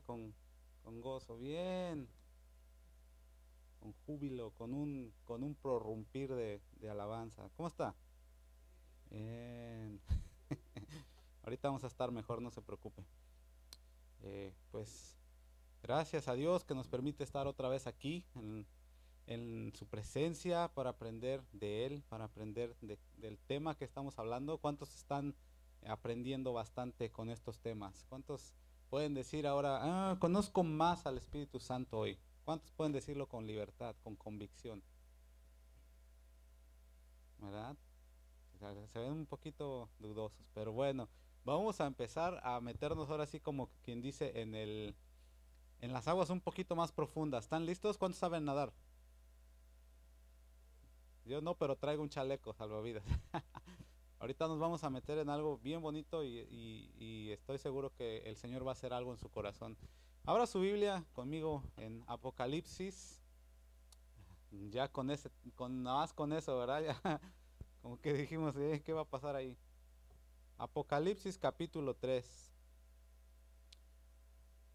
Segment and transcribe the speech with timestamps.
[0.00, 0.34] con,
[0.82, 1.36] con gozo.
[1.36, 2.08] Bien.
[3.80, 7.48] Con júbilo, con un, con un prorrumpir de, alabanza.
[7.56, 7.94] ¿Cómo está?
[9.10, 10.00] Bien.
[11.42, 13.04] Ahorita vamos a estar mejor, no se preocupe.
[14.22, 15.16] Eh, pues
[15.82, 18.26] gracias a Dios que nos permite estar otra vez aquí
[19.26, 24.58] en, su presencia para aprender de Él, para aprender de, del tema que estamos hablando.
[24.58, 25.34] ¿Cuántos están
[25.86, 28.04] aprendiendo bastante con estos temas?
[28.08, 28.54] ¿Cuántos
[28.90, 32.18] pueden decir ahora, ah, conozco más al Espíritu Santo hoy?
[32.44, 34.82] ¿Cuántos pueden decirlo con libertad, con convicción?
[37.38, 37.76] ¿Verdad?
[38.92, 41.08] Se ven un poquito dudosos, pero bueno,
[41.44, 44.96] vamos a empezar a meternos ahora así como quien dice en el
[45.80, 47.44] en las aguas un poquito más profundas.
[47.44, 47.98] ¿Están listos?
[47.98, 48.72] ¿Cuántos saben nadar?
[51.24, 53.04] Yo no, pero traigo un chaleco salvavidas.
[54.20, 58.66] Ahorita nos vamos a meter en algo bien bonito y, estoy seguro que el Señor
[58.66, 59.76] va a hacer algo en su corazón.
[60.24, 63.22] Abra su Biblia conmigo en Apocalipsis.
[64.50, 66.82] Ya con ese, con nada más con eso, ¿verdad?
[67.04, 67.20] Ya,
[67.80, 69.56] como que dijimos, eh, ¿qué va a pasar ahí?
[70.56, 72.52] Apocalipsis capítulo 3,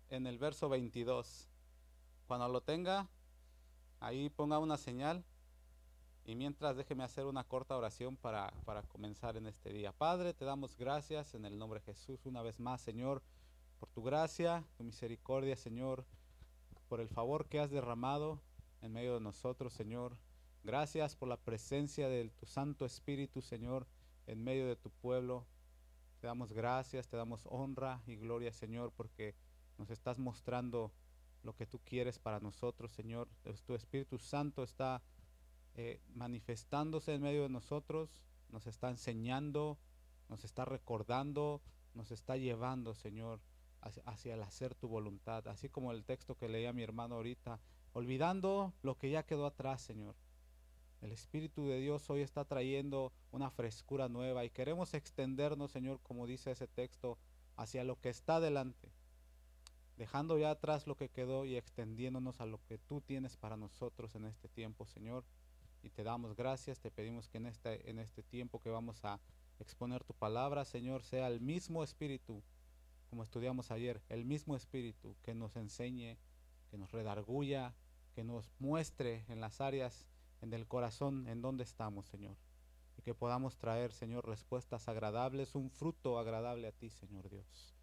[0.09, 1.49] en el verso 22.
[2.27, 3.09] Cuando lo tenga,
[3.99, 5.25] ahí ponga una señal
[6.25, 9.91] y mientras déjeme hacer una corta oración para, para, comenzar en este día.
[9.91, 13.21] Padre, te damos gracias en el nombre de Jesús una vez más, Señor,
[13.79, 16.05] por tu gracia, tu misericordia, Señor,
[16.87, 18.41] por el favor que has derramado
[18.81, 20.17] en medio de nosotros, Señor.
[20.63, 23.85] Gracias por la presencia de tu Santo Espíritu, Señor,
[24.27, 25.45] en medio de tu pueblo.
[26.21, 29.35] Te damos gracias, te damos honra y gloria, Señor, porque
[29.77, 30.93] nos estás mostrando
[31.43, 33.27] lo que tú quieres para nosotros, Señor.
[33.65, 35.01] Tu Espíritu Santo está
[35.75, 39.79] eh, manifestándose en medio de nosotros, nos está enseñando,
[40.29, 41.61] nos está recordando,
[41.95, 43.41] nos está llevando, Señor,
[44.05, 47.59] hacia, el hacer tu voluntad, así como el texto que leía mi hermano ahorita,
[47.93, 50.15] olvidando lo que ya quedó atrás, Señor.
[51.01, 56.27] El Espíritu de Dios hoy está trayendo una frescura nueva y queremos extendernos, Señor, como
[56.27, 57.17] dice ese texto,
[57.57, 58.91] hacia lo que está delante,
[59.97, 64.15] dejando ya atrás lo que quedó y extendiéndonos a lo que tú tienes para nosotros
[64.15, 65.25] en este tiempo, Señor
[65.83, 69.19] y te damos gracias, te pedimos que en este, en este tiempo que vamos a
[69.59, 72.41] exponer tu palabra, Señor, sea el mismo Espíritu,
[73.09, 76.17] como estudiamos ayer, el mismo Espíritu que nos enseñe,
[76.71, 77.75] que nos redarguya,
[78.15, 80.07] que nos muestre en las áreas
[80.41, 82.35] en el corazón en donde estamos, Señor.
[82.97, 87.75] Y que podamos traer, Señor, respuestas agradables, un fruto agradable a ti, Señor Dios.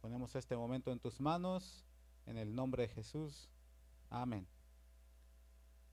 [0.00, 1.84] Ponemos este momento en tus manos,
[2.26, 3.48] en el nombre de Jesús.
[4.10, 4.46] Amén.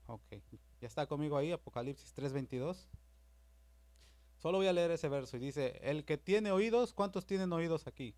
[0.06, 0.22] Ok.
[0.80, 2.88] Ya está conmigo ahí, Apocalipsis 3:22.
[4.38, 7.86] Solo voy a leer ese verso y dice, el que tiene oídos, ¿cuántos tienen oídos
[7.86, 8.16] aquí?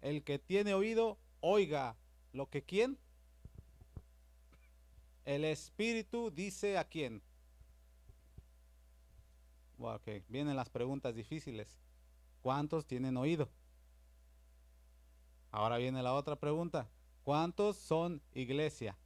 [0.00, 1.96] El que tiene oído, oiga
[2.32, 2.96] lo que quién.
[5.24, 7.20] El Espíritu dice a quién.
[9.78, 11.80] Ok, vienen las preguntas difíciles.
[12.40, 13.48] ¿Cuántos tienen oído?
[15.50, 16.88] Ahora viene la otra pregunta.
[17.24, 18.96] ¿Cuántos son iglesia?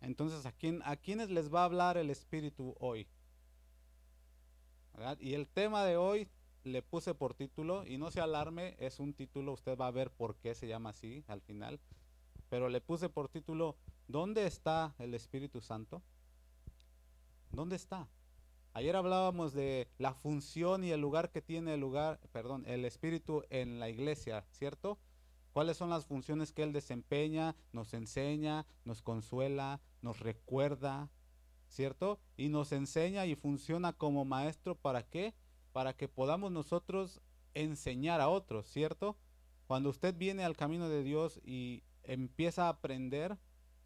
[0.00, 3.06] Entonces, ¿a, quién, ¿a quiénes les va a hablar el Espíritu hoy?
[5.20, 6.28] Y el tema de hoy
[6.64, 10.10] le puse por título, y no se alarme, es un título, usted va a ver
[10.10, 11.80] por qué se llama así al final,
[12.48, 13.76] pero le puse por título,
[14.08, 16.02] ¿dónde está el Espíritu Santo?
[17.50, 18.08] ¿Dónde está?
[18.72, 23.42] Ayer hablábamos de la función y el lugar que tiene el lugar, perdón, el Espíritu
[23.50, 24.98] en la iglesia, ¿cierto?
[25.52, 27.56] ¿Cuáles son las funciones que Él desempeña?
[27.72, 31.10] Nos enseña, nos consuela, nos recuerda,
[31.68, 32.20] ¿cierto?
[32.36, 35.34] Y nos enseña y funciona como maestro para qué?
[35.72, 37.20] Para que podamos nosotros
[37.54, 39.16] enseñar a otros, ¿cierto?
[39.66, 43.38] Cuando usted viene al camino de Dios y empieza a aprender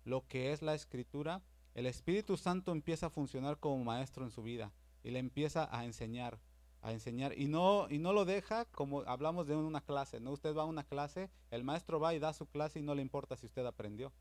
[0.04, 1.42] lo que es la escritura,
[1.74, 5.84] el Espíritu Santo empieza a funcionar como maestro en su vida y le empieza a
[5.84, 6.38] enseñar
[6.84, 10.54] a enseñar y no y no lo deja como hablamos de una clase, no usted
[10.54, 13.38] va a una clase, el maestro va y da su clase y no le importa
[13.38, 14.12] si usted aprendió.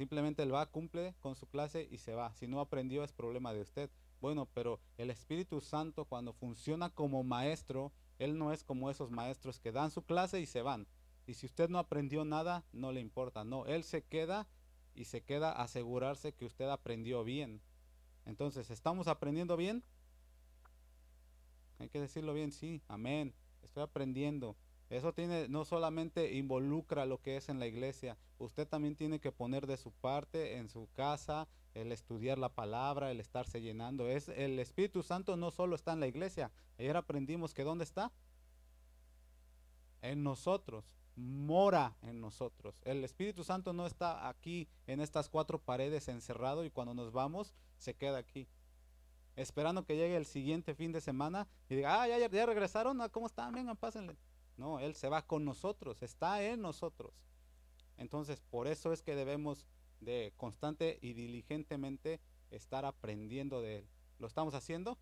[0.00, 2.32] Simplemente él va, cumple con su clase y se va.
[2.32, 3.90] Si no aprendió es problema de usted.
[4.22, 9.60] Bueno, pero el Espíritu Santo cuando funciona como maestro, él no es como esos maestros
[9.60, 10.86] que dan su clase y se van.
[11.26, 13.44] Y si usted no aprendió nada, no le importa.
[13.44, 14.48] No, él se queda
[14.94, 17.60] y se queda asegurarse que usted aprendió bien.
[18.24, 19.84] Entonces, ¿estamos aprendiendo bien?
[21.78, 23.34] Hay que decirlo bien, sí, amén.
[23.60, 24.56] Estoy aprendiendo.
[24.88, 29.32] Eso tiene, no solamente involucra lo que es en la iglesia, usted también tiene que
[29.32, 34.08] poner de su parte en su casa, el estudiar la palabra, el estarse llenando.
[34.08, 36.50] Es el Espíritu Santo no solo está en la iglesia.
[36.78, 38.10] Ayer aprendimos que dónde está?
[40.02, 40.96] En nosotros.
[41.16, 42.80] mora en nosotros.
[42.82, 47.52] El Espíritu Santo no está aquí en estas cuatro paredes encerrado y cuando nos vamos
[47.76, 48.48] se queda aquí.
[49.36, 53.10] Esperando que llegue el siguiente fin de semana y diga, ah, ya, ya regresaron, ah,
[53.10, 53.52] ¿cómo están?
[53.52, 54.16] Vengan, pásenle.
[54.56, 57.12] No, Él se va con nosotros, está en nosotros.
[58.00, 59.66] Entonces, por eso es que debemos
[60.00, 62.18] de constante y diligentemente
[62.50, 63.88] estar aprendiendo de Él.
[64.18, 64.98] ¿Lo estamos haciendo?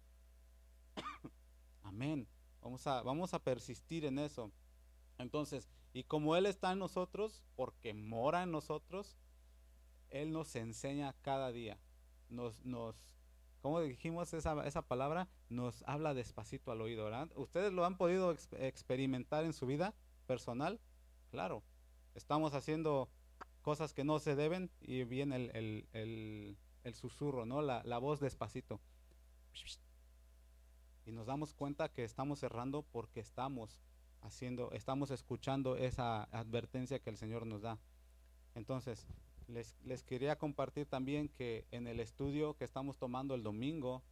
[1.85, 2.27] Amén.
[2.61, 4.51] Vamos a, vamos a persistir en eso.
[5.17, 9.17] Entonces, y como Él está en nosotros, porque mora en nosotros,
[10.11, 11.79] Él nos enseña cada día.
[12.29, 13.15] Nos, nos,
[13.63, 17.09] como dijimos esa, esa palabra, nos habla despacito al oído.
[17.37, 19.95] ¿Ustedes lo han podido experimentar en su vida
[20.27, 20.81] personal?
[21.31, 21.63] Claro.
[22.19, 23.09] Estamos haciendo
[23.63, 27.63] cosas que no se deben y viene el, el, susurro, ¿no?
[27.63, 28.81] La, la voz despacito.
[31.07, 33.81] Y nos damos cuenta que estamos cerrando porque estamos
[34.23, 37.79] haciendo, estamos escuchando esa advertencia que el Señor nos da.
[38.57, 39.07] Entonces,
[39.47, 44.03] les, les, quería compartir también que en el estudio que estamos tomando el domingo,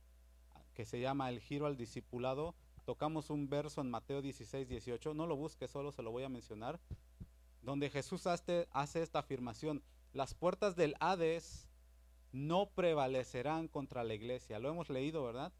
[0.74, 2.54] que se llama El giro al discipulado,
[2.84, 6.28] tocamos un verso en Mateo 16, 18, no lo busque, solo se lo voy a
[6.28, 6.78] mencionar,
[7.66, 9.82] donde Jesús hace, esta afirmación,
[10.14, 11.68] las puertas del Hades
[12.32, 14.58] no prevalecerán contra la iglesia.
[14.58, 15.52] Lo hemos leído, ¿verdad?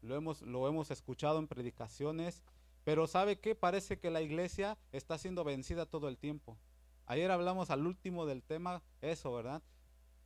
[0.00, 2.42] Lo hemos, lo hemos escuchado en predicaciones
[2.84, 3.54] pero ¿sabe qué?
[3.54, 6.58] Parece que la iglesia está siendo vencida todo el tiempo.
[7.06, 9.62] Ayer hablamos al último del tema, eso, ¿verdad?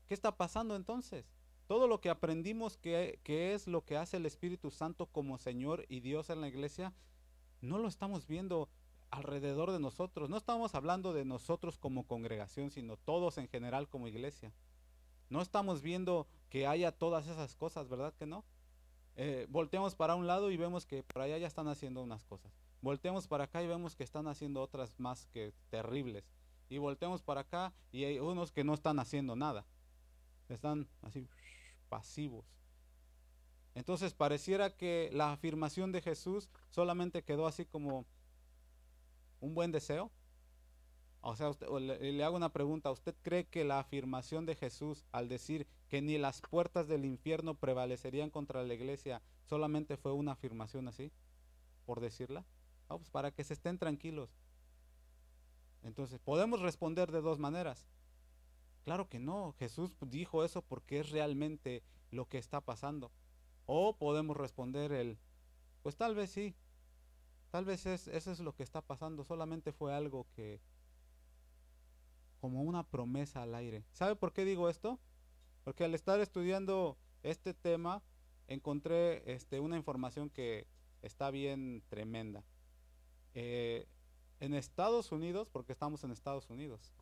[0.07, 1.27] ¿Qué está pasando entonces?
[1.67, 5.85] Todo lo que aprendimos que, que es lo que hace el Espíritu Santo como Señor
[5.89, 6.95] y Dios en la iglesia,
[7.61, 8.71] no lo estamos viendo
[9.11, 10.31] alrededor de nosotros.
[10.31, 14.53] No estamos hablando de nosotros como congregación, sino todos en general como iglesia.
[15.29, 18.45] No estamos viendo que haya todas esas cosas, ¿verdad que no?
[19.17, 19.49] Eh,
[19.97, 22.53] para un lado y vemos que por allá ya están haciendo unas cosas.
[22.83, 26.25] Volteamos para acá y vemos que están haciendo otras más que terribles.
[26.69, 29.65] Y volteamos para acá y hay unos que no están haciendo nada.
[30.49, 31.27] Están así
[31.89, 32.45] pasivos.
[33.75, 38.07] Entonces pareciera que la afirmación de Jesús solamente quedó así como
[39.41, 40.11] un buen deseo.
[41.21, 41.51] O sea,
[41.81, 42.91] le hago una pregunta.
[42.91, 47.55] ¿Usted cree que la afirmación de Jesús al decir que ni las puertas del infierno
[47.55, 51.13] prevalecerían contra la iglesia, solamente fue una afirmación así,
[51.85, 52.45] por decirla.
[52.89, 54.31] Vamos, pues para que se estén tranquilos.
[55.83, 57.87] Entonces, podemos responder de dos maneras.
[58.85, 63.11] Claro que no, Jesús dijo eso porque es realmente lo que está pasando.
[63.67, 65.19] O podemos responder el,
[65.83, 66.55] pues tal vez sí,
[67.51, 70.61] tal vez es, eso es lo que está pasando, solamente fue algo que,
[72.41, 73.85] como una promesa al aire.
[73.93, 74.99] ¿Sabe por qué digo esto?
[75.65, 78.03] Porque al estar estudiando este tema,
[78.47, 80.67] encontré este, una información que
[81.03, 82.45] está bien tremenda.
[83.35, 83.87] Eh,
[84.41, 86.93] en Estados Unidos, porque estamos en Estados Unidos,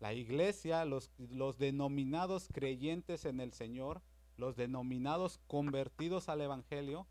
[0.00, 4.02] la iglesia, los, los denominados creyentes en el Señor,
[4.36, 7.06] los denominados convertidos al Evangelio,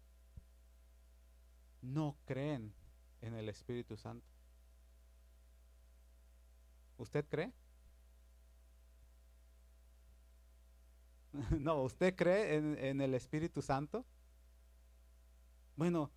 [1.82, 2.74] no creen
[3.22, 4.26] en el Espíritu Santo.
[6.98, 7.52] ¿Usted cree?
[11.60, 12.56] no, ¿usted cree
[12.90, 14.06] en, el Espíritu Santo?
[15.76, 16.12] Bueno,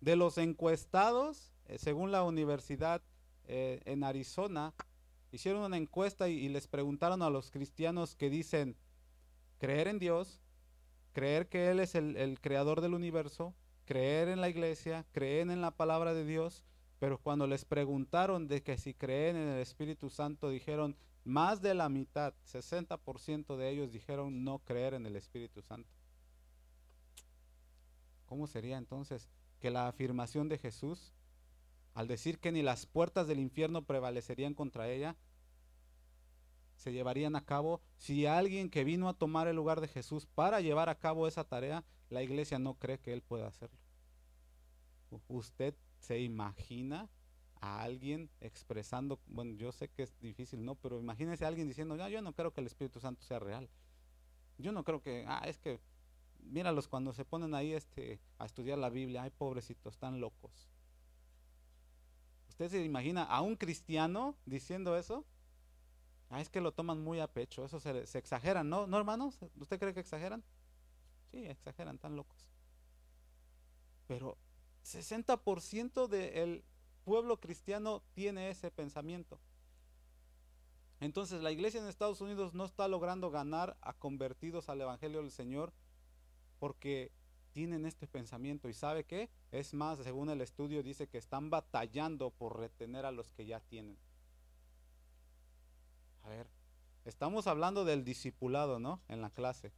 [0.00, 3.02] de los encuestados, eh, según la universidad
[3.44, 4.74] eh, en Arizona,
[5.32, 8.76] hicieron una encuesta y, les preguntaron a los cristianos que dicen
[9.58, 10.40] creer en Dios,
[11.12, 13.54] creer que Él es el, el creador del universo,
[13.90, 16.62] creer en la iglesia, creer en la palabra de Dios,
[17.00, 20.94] pero cuando les preguntaron de que si creen en el Espíritu Santo, dijeron,
[21.24, 25.90] más de la mitad, 60% de ellos dijeron no creer en el Espíritu Santo.
[28.26, 29.28] ¿Cómo sería entonces
[29.58, 31.12] que la afirmación de Jesús,
[31.92, 35.16] al decir que ni las puertas del infierno prevalecerían contra ella,
[36.76, 40.60] se llevarían a cabo si alguien que vino a tomar el lugar de Jesús para
[40.60, 43.78] llevar a cabo esa tarea, la iglesia no cree que él pueda hacerlo?
[45.28, 47.08] ¿Usted se imagina
[47.60, 50.74] a alguien expresando, bueno, yo sé que es difícil, ¿no?
[50.76, 53.68] Pero imagínese a alguien diciendo, ya, yo no creo que el Espíritu Santo sea real.
[54.58, 55.78] Yo no creo que, ah, es que,
[56.42, 60.70] míralos cuando se ponen ahí este, a estudiar la Biblia, ay, pobrecitos, están locos.
[62.48, 65.24] ¿Usted se imagina a un cristiano diciendo eso?
[66.30, 68.86] Ah, es que lo toman muy a pecho, eso se, se exageran, ¿no?
[68.86, 69.38] ¿No, hermanos?
[69.58, 70.42] ¿Usted cree que exageran?
[71.30, 72.48] Sí, exageran, tan locos.
[74.06, 74.36] Pero
[74.84, 76.64] 60% del
[77.04, 79.38] pueblo cristiano tiene ese pensamiento.
[81.00, 85.30] Entonces la iglesia en Estados Unidos no está logrando ganar a convertidos al Evangelio del
[85.30, 85.72] Señor
[86.58, 87.10] porque
[87.52, 89.30] tienen este pensamiento y sabe qué?
[89.50, 93.60] Es más, según el estudio dice que están batallando por retener a los que ya
[93.60, 93.96] tienen.
[96.22, 96.48] A ver,
[97.04, 99.00] estamos hablando del discipulado, ¿no?
[99.08, 99.72] En la clase.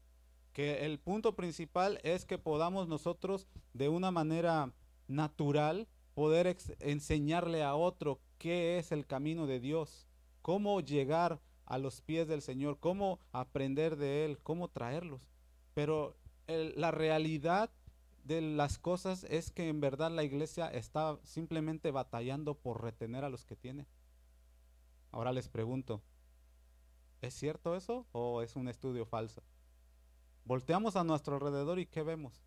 [0.52, 4.72] Que el punto principal es que podamos nosotros de una manera
[5.08, 10.06] natural poder enseñarle a otro qué es el camino de Dios,
[10.42, 15.22] cómo llegar a los pies del Señor, cómo aprender de Él, cómo traerlos.
[15.74, 16.16] Pero
[16.46, 17.70] la realidad
[18.24, 23.30] de las cosas es que en verdad la iglesia está simplemente batallando por retener a
[23.30, 23.86] los que tiene.
[25.10, 26.02] Ahora les pregunto,
[27.20, 29.42] ¿es cierto eso o es un estudio falso?
[30.44, 32.42] Volteamos a nuestro alrededor y ¿qué vemos?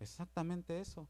[0.00, 1.08] Exactamente eso.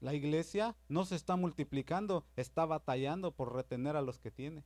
[0.00, 4.64] La iglesia no se está multiplicando, está batallando por retener a los que tiene.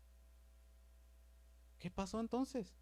[1.78, 2.74] ¿Qué pasó entonces?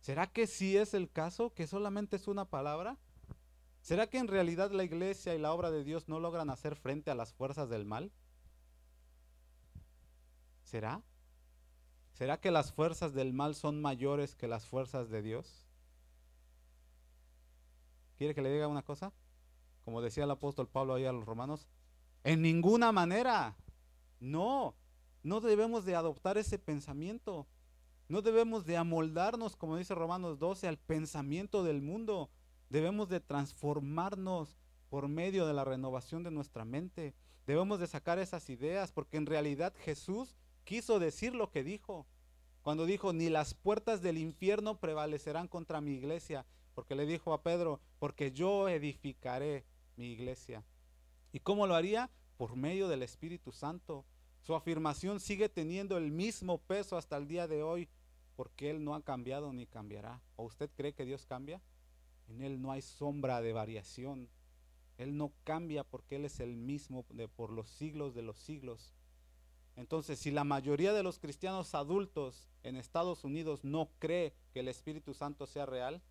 [0.00, 2.98] ¿Será que sí es el caso, que solamente es una palabra?
[3.80, 7.10] ¿Será que en realidad la iglesia y la obra de Dios no logran hacer frente
[7.10, 8.12] a las fuerzas del mal?
[10.62, 11.02] ¿Será?
[12.12, 15.61] ¿Será que las fuerzas del mal son mayores que las fuerzas de Dios?
[18.22, 19.12] ¿Quiere que le diga una cosa?
[19.84, 21.66] Como decía el apóstol Pablo ahí a los romanos,
[22.22, 23.56] en ninguna manera.
[24.20, 24.76] No,
[25.24, 27.48] no debemos de adoptar ese pensamiento.
[28.06, 32.30] No debemos de amoldarnos, como dice Romanos 12, al pensamiento del mundo.
[32.70, 34.56] Debemos de transformarnos
[34.88, 37.16] por medio de la renovación de nuestra mente.
[37.44, 42.06] Debemos de sacar esas ideas, porque en realidad Jesús quiso decir lo que dijo.
[42.62, 47.42] Cuando dijo, ni las puertas del infierno prevalecerán contra mi iglesia, porque le dijo a
[47.42, 49.64] Pedro, porque yo edificaré
[49.96, 50.64] mi iglesia.
[51.32, 52.10] ¿Y cómo lo haría?
[52.36, 54.04] Por medio del Espíritu Santo.
[54.40, 57.88] Su afirmación sigue teniendo el mismo peso hasta el día de hoy
[58.36, 60.20] porque Él no ha cambiado ni cambiará.
[60.36, 61.60] ¿O usted cree que Dios cambia?
[62.28, 64.28] En Él no hay sombra de variación.
[64.98, 68.94] Él no cambia porque Él es el mismo de por los siglos de los siglos.
[69.76, 74.68] Entonces, si la mayoría de los cristianos adultos en Estados Unidos no cree que el
[74.68, 76.02] Espíritu Santo sea real,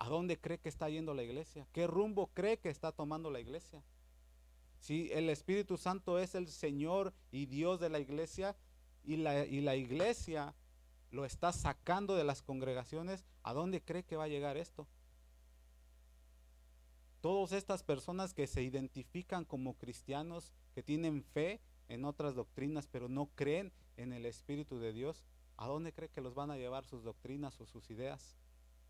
[0.00, 1.66] ¿a dónde cree que está yendo la iglesia?
[1.72, 3.84] ¿Qué rumbo cree que está tomando la iglesia?
[4.80, 8.56] Si el Espíritu Santo es el Señor y Dios de la iglesia
[9.04, 10.54] y la, iglesia
[11.10, 14.88] lo está sacando de las congregaciones, ¿a dónde cree que va a llegar esto?
[17.20, 23.10] Todas estas personas que se identifican como cristianos, que tienen fe en otras doctrinas, pero
[23.10, 25.26] no creen en el Espíritu de Dios,
[25.58, 28.38] ¿a dónde cree que los van a llevar sus doctrinas o sus ideas?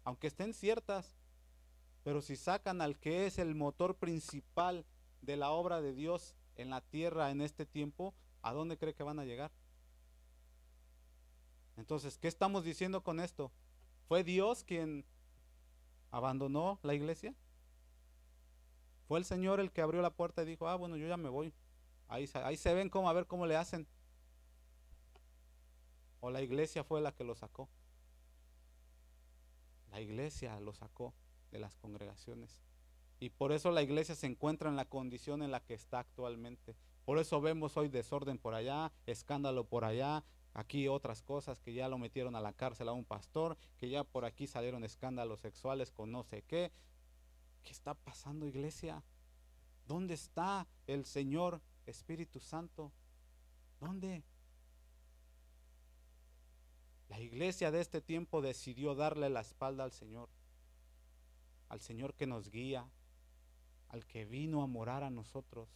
[0.04, 1.16] Aunque estén ciertas,
[2.02, 4.86] pero si sacan al que es el motor principal
[5.20, 9.02] de la obra de Dios en la tierra en este tiempo, ¿a dónde cree que
[9.02, 9.50] van a llegar?
[11.76, 13.50] Entonces, ¿qué estamos diciendo con esto?
[14.08, 15.04] ¿Fue Dios quien
[16.10, 17.34] abandonó la iglesia?
[19.08, 21.28] ¿Fue el Señor el que abrió la puerta y dijo, ah, bueno, yo ya me
[21.28, 21.52] voy?
[22.08, 23.86] Ahí, ahí se ven cómo, a ver cómo le hacen.
[26.20, 27.68] ¿O la iglesia fue la que lo sacó?
[29.90, 31.14] La iglesia lo sacó
[31.50, 32.62] de las congregaciones.
[33.18, 36.74] Y por eso la iglesia se encuentra en la condición en la que está actualmente.
[37.04, 41.88] Por eso vemos hoy desorden por allá, escándalo por allá, Aquí otras cosas que ya
[41.88, 45.92] lo metieron a la cárcel a un pastor, que ya por aquí salieron escándalos sexuales
[45.92, 46.72] con no sé qué.
[47.62, 49.04] ¿Qué está pasando, iglesia?
[49.86, 52.92] ¿Dónde está el Señor Espíritu Santo?
[53.78, 54.24] ¿Dónde?
[57.10, 60.28] La iglesia de este tiempo decidió darle la espalda al Señor,
[61.68, 62.88] al Señor que nos guía,
[63.88, 65.68] al que vino a morar a nosotros,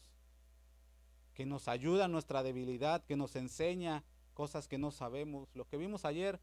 [1.35, 5.49] que nos ayuda en nuestra debilidad, que nos enseña cosas que no sabemos.
[5.57, 6.41] Lo que vimos ayer,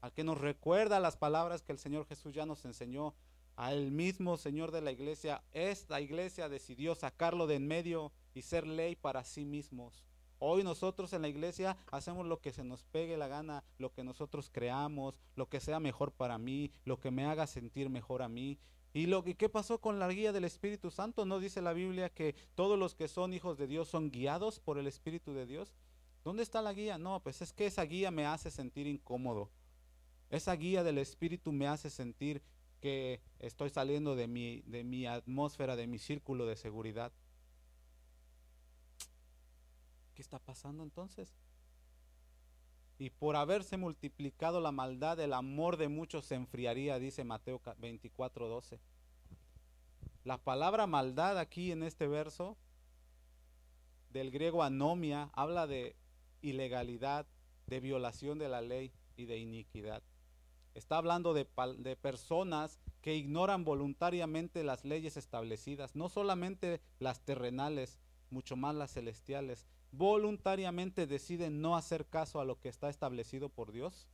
[0.00, 3.14] al que nos recuerda las palabras que el Señor Jesús ya nos enseñó,
[3.54, 8.66] al mismo Señor de la iglesia, esta iglesia decidió sacarlo de en medio y ser
[8.66, 10.02] ley para sí mismos.
[10.44, 14.02] Hoy nosotros en la iglesia hacemos lo que se nos pegue la gana, lo que
[14.02, 18.28] nosotros creamos, lo que sea mejor para mí, lo que me haga sentir mejor a
[18.28, 18.58] mí.
[18.92, 21.24] ¿Y lo qué pasó con la guía del Espíritu Santo?
[21.26, 24.78] ¿No dice la Biblia que todos los que son hijos de Dios son guiados por
[24.78, 25.76] el Espíritu de Dios?
[26.24, 26.98] ¿Dónde está la guía?
[26.98, 29.48] No, pues es que esa guía me hace sentir incómodo.
[30.28, 32.42] Esa guía del Espíritu me hace sentir
[32.80, 37.12] que estoy saliendo de mi, de mi atmósfera, de mi círculo de seguridad.
[40.14, 41.34] ¿Qué está pasando entonces?
[42.98, 48.48] Y por haberse multiplicado la maldad, el amor de muchos se enfriaría, dice Mateo 24,
[48.48, 48.78] 12.
[50.24, 52.56] La palabra maldad aquí en este verso
[54.10, 55.96] del griego anomia habla de
[56.42, 57.26] ilegalidad,
[57.66, 60.02] de violación de la ley y de iniquidad.
[60.74, 61.46] Está hablando de,
[61.78, 67.98] de, personas que ignoran voluntariamente las leyes establecidas, no solamente las terrenales,
[68.30, 69.66] mucho más las celestiales.
[69.92, 74.08] Voluntariamente deciden no hacer caso a lo que está establecido por Dios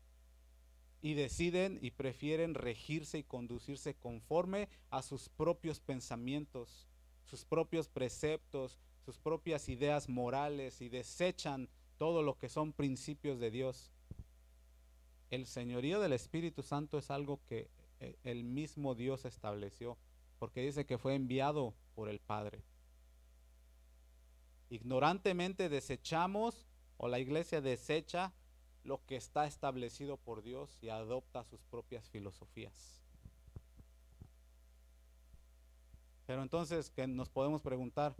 [1.00, 6.88] y deciden y prefieren regirse y conducirse conforme a sus propios pensamientos,
[7.24, 13.50] sus propios preceptos, sus propias ideas morales y desechan todo lo que son principios de
[13.52, 13.92] Dios.
[15.30, 17.70] El señorío del Espíritu Santo es algo que
[18.00, 19.96] eh, el mismo Dios estableció,
[20.38, 22.62] porque dice que fue enviado por el Padre.
[24.70, 28.32] Ignorantemente desechamos, o la iglesia desecha
[28.84, 33.02] lo que está establecido por Dios y adopta sus propias filosofías.
[36.26, 38.14] Pero entonces, que nos podemos preguntar,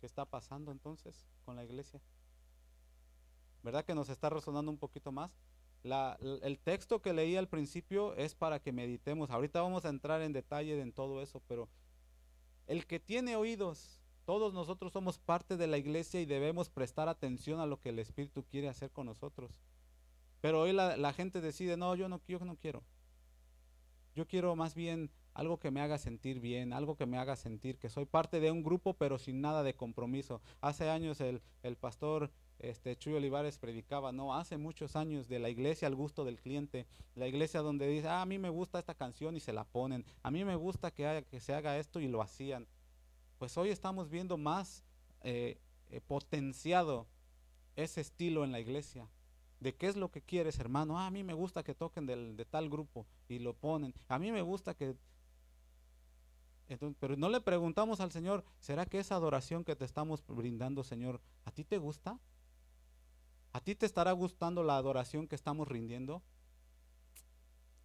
[0.00, 2.00] ¿qué está pasando entonces con la iglesia?
[3.62, 5.30] ¿Verdad que nos está resonando un poquito más?
[6.42, 9.30] el texto que leí al principio es para que meditemos.
[9.30, 11.68] Ahorita vamos a entrar en detalle en todo eso, pero
[12.66, 17.60] el que tiene oídos, todos nosotros somos parte de la iglesia y debemos prestar atención
[17.60, 19.62] a lo que el Espíritu quiere hacer con nosotros.
[20.40, 22.82] Pero hoy la, gente decide, no, yo no, yo no quiero.
[24.16, 27.78] Yo quiero más bien algo que me haga sentir bien, algo que me haga sentir
[27.78, 30.40] que soy parte de un grupo, pero sin nada de compromiso.
[30.60, 35.50] Hace años el, el pastor este, Chuy Olivares predicaba, no, hace muchos años de la
[35.50, 38.94] iglesia al gusto del cliente, la iglesia donde dice, ah, a mí me gusta esta
[38.94, 42.08] canción y se la ponen, a mí me gusta que, que se haga esto y
[42.08, 42.66] lo hacían
[43.38, 44.84] pues hoy estamos viendo más
[45.22, 45.58] eh,
[45.90, 47.06] eh, potenciado
[47.76, 49.08] ese estilo en la iglesia.
[49.60, 50.98] ¿De qué es lo que quieres, hermano?
[50.98, 53.94] Ah, a mí me gusta que toquen del, de tal grupo y lo ponen.
[54.08, 54.96] A mí me gusta que...
[56.68, 60.82] Entonces, pero no le preguntamos al Señor, ¿será que esa adoración que te estamos brindando,
[60.82, 62.18] Señor, a ti te gusta?
[63.52, 66.22] ¿A ti te estará gustando la adoración que estamos rindiendo?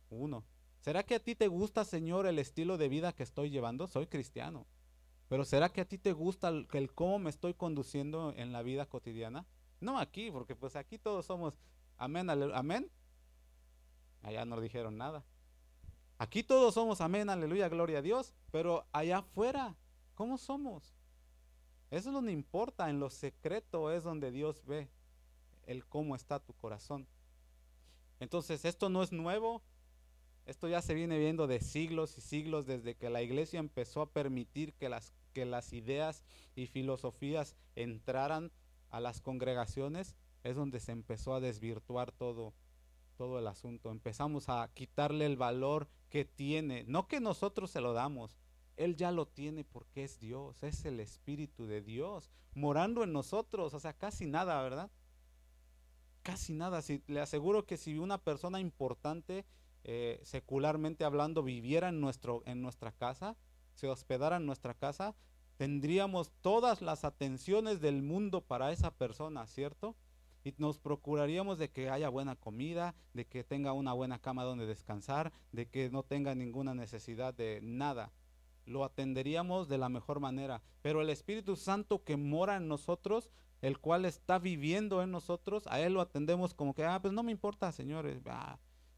[0.09, 0.43] Uno.
[0.81, 3.87] ¿Será que a ti te gusta, Señor, el estilo de vida que estoy llevando?
[3.87, 4.65] Soy cristiano.
[5.31, 8.85] Pero ¿será que a ti te gusta el, cómo me estoy conduciendo en la vida
[8.85, 9.45] cotidiana?
[9.79, 11.53] No aquí, porque pues aquí todos somos
[11.95, 12.91] amén, amén.
[14.23, 15.23] Allá no dijeron nada.
[16.17, 19.77] Aquí todos somos amén, aleluya, gloria a Dios, pero allá afuera,
[20.15, 20.93] ¿cómo somos?
[21.91, 24.89] Eso que importa, en lo secreto es donde Dios ve
[25.65, 27.07] el cómo está tu corazón.
[28.19, 29.61] Entonces, esto no es nuevo,
[30.45, 34.09] esto ya se viene viendo de siglos y siglos desde que la iglesia empezó a
[34.09, 36.23] permitir que las que las ideas
[36.55, 38.51] y filosofías entraran
[38.89, 42.53] a las congregaciones, es donde se empezó a desvirtuar todo,
[43.17, 43.91] todo el asunto.
[43.91, 48.37] Empezamos a quitarle el valor que tiene, no que nosotros se lo damos,
[48.77, 53.73] él ya lo tiene porque es Dios, es el Espíritu de Dios, morando en nosotros,
[53.73, 54.89] o sea, casi nada, ¿verdad?
[56.23, 56.81] Casi nada.
[56.81, 59.45] Si, le aseguro que si una persona importante,
[59.83, 63.37] eh, secularmente hablando, viviera en, nuestro, en nuestra casa,
[63.81, 65.15] se hospedara en nuestra casa,
[65.57, 69.95] tendríamos todas las atenciones del mundo para esa persona, ¿cierto?
[70.43, 74.67] Y nos procuraríamos de que haya buena comida, de que tenga una buena cama donde
[74.67, 78.11] descansar, de que no tenga ninguna necesidad de nada.
[78.67, 80.61] Lo atenderíamos de la mejor manera.
[80.83, 83.31] Pero el Espíritu Santo que mora en nosotros,
[83.63, 87.23] el cual está viviendo en nosotros, a Él lo atendemos como que, ah, pues no
[87.23, 88.21] me importa, señores.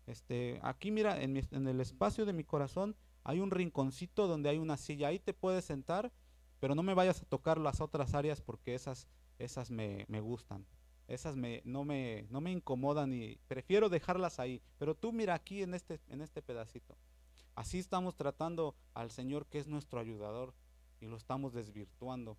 [0.08, 4.78] Este, aquí mira, en el espacio de mi corazón hay un rinconcito donde hay una
[4.78, 6.12] silla, ahí te puedes sentar,
[6.60, 9.08] pero no me vayas a tocar las otras áreas porque esas,
[9.40, 10.66] esas me, gustan.
[11.08, 14.62] Esas me, no, me, no me incomodan y prefiero dejarlas ahí.
[14.78, 16.96] Pero tú mira aquí en este, en este pedacito.
[17.56, 20.54] Así estamos tratando al Señor que es nuestro ayudador
[21.02, 22.38] y lo estamos desvirtuando.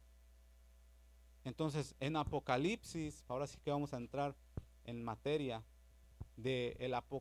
[1.44, 4.34] Entonces, en Apocalipsis, ahora sí que vamos a entrar
[4.84, 5.62] en materia,
[6.36, 6.76] de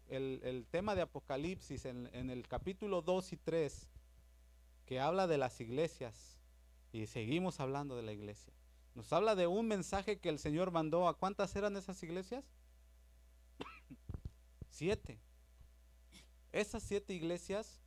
[0.09, 3.89] el, tema de Apocalipsis en, en, el capítulo 2 y 3,
[4.85, 6.39] que habla de las iglesias,
[6.91, 8.53] y seguimos hablando de la iglesia.
[8.95, 11.07] Nos habla de un mensaje que el Señor mandó.
[11.07, 12.45] ¿A cuántas eran esas iglesias?
[14.69, 15.19] siete.
[16.51, 17.81] Esas siete iglesias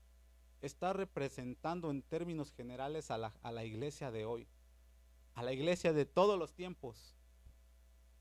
[0.62, 4.48] está representando en términos generales a la, a la iglesia de hoy,
[5.34, 7.15] a la iglesia de todos los tiempos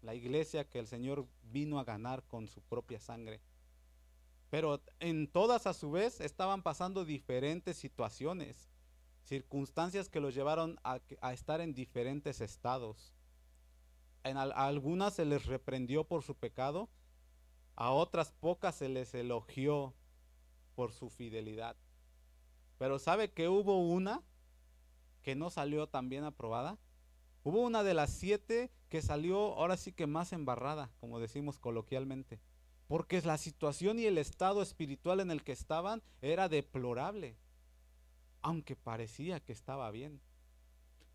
[0.05, 3.41] la iglesia que el Señor vino a ganar con su propia sangre.
[4.49, 8.69] Pero en todas a su vez estaban pasando diferentes situaciones,
[9.23, 11.01] circunstancias que los llevaron a,
[11.33, 13.13] estar en diferentes estados.
[14.23, 16.89] En algunas se les reprendió por su pecado,
[17.75, 19.93] a otras pocas se les elogió
[20.75, 21.75] por su fidelidad.
[22.77, 24.21] Pero ¿sabe que hubo una
[25.23, 26.77] que no salió tan bien aprobada?
[27.43, 32.39] Hubo una de las siete que salió ahora sí que más embarrada, como decimos coloquialmente.
[32.87, 37.35] porque la situación y el estado espiritual en el que estaban era deplorable,
[38.41, 40.21] aunque parecía que estaba bien.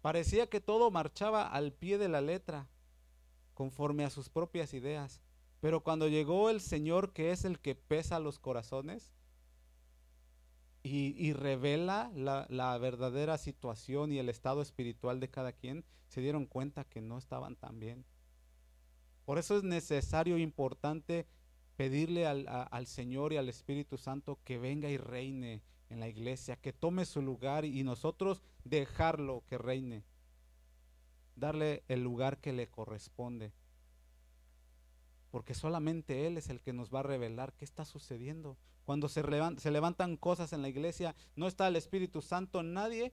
[0.03, 2.69] Parecía que todo marchaba al pie de la letra,
[3.55, 5.23] conforme a sus propias ideas.
[5.61, 9.11] Pero cuando llegó el Señor, que es el que pesa los corazones,
[10.83, 16.85] y, revela la, verdadera situación y el estado espiritual de cada quien, se dieron cuenta
[16.85, 18.05] que no estaban tan bien.
[19.25, 21.27] Por eso es necesario e importante
[21.77, 26.73] pedirle al, Señor y al Espíritu Santo que venga y reine en la iglesia, que
[26.73, 30.05] tome su lugar y nosotros dejarlo que reine,
[31.37, 33.53] darle el lugar que le corresponde.
[35.31, 38.57] Porque solamente Él es el que nos va a revelar qué está sucediendo.
[38.85, 39.23] Cuando se,
[39.59, 43.13] se levantan cosas en la iglesia, no está el Espíritu Santo, nadie,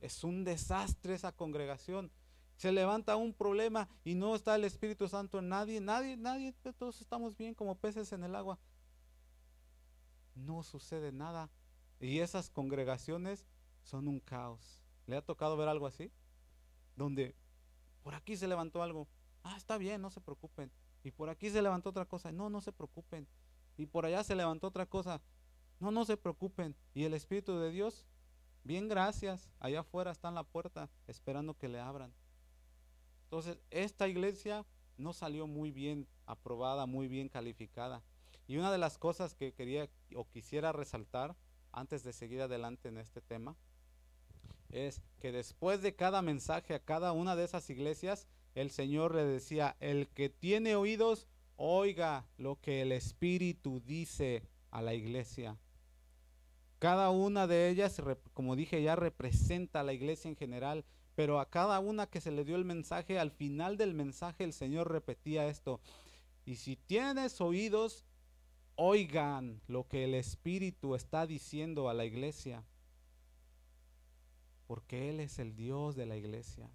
[0.00, 2.10] es un desastre esa congregación.
[2.56, 7.00] Se levanta un problema y no está el Espíritu Santo en nadie, nadie, nadie, todos
[7.00, 8.58] estamos bien como peces en el agua.
[10.34, 11.50] No sucede nada.
[12.00, 13.46] Y esas congregaciones
[13.82, 14.82] son un caos.
[15.06, 16.12] ¿Le ha tocado ver algo así?
[16.96, 17.34] Donde
[18.02, 19.08] por aquí se levantó algo.
[19.42, 20.70] Ah, está bien, no se preocupen.
[21.04, 22.32] Y por aquí se levantó otra cosa.
[22.32, 23.26] No, no se preocupen.
[23.76, 25.20] Y por allá se levantó otra cosa.
[25.80, 26.74] No, no se preocupen.
[26.94, 28.06] Y el Espíritu de Dios,
[28.64, 32.12] bien gracias, allá afuera está en la puerta esperando que le abran.
[33.24, 34.64] Entonces, esta iglesia
[34.96, 38.02] no salió muy bien aprobada, muy bien calificada.
[38.48, 41.36] Y una de las cosas que quería o quisiera resaltar
[41.72, 43.56] antes de seguir adelante en este tema
[44.70, 48.26] es que después de cada mensaje a cada una de esas iglesias,
[48.60, 54.42] el Señor le decía, el que tiene oídos, oiga lo que el Espíritu dice
[54.72, 55.56] a la iglesia.
[56.80, 58.02] Cada una de ellas,
[58.34, 62.32] como dije ya, representa a la iglesia en general, pero a cada una que se
[62.32, 65.80] le dio el mensaje, al final del mensaje el Señor repetía esto.
[66.44, 68.04] Y si tienes oídos,
[68.74, 72.64] oigan lo que el Espíritu está diciendo a la iglesia,
[74.66, 76.68] porque Él es el Dios de la iglesia.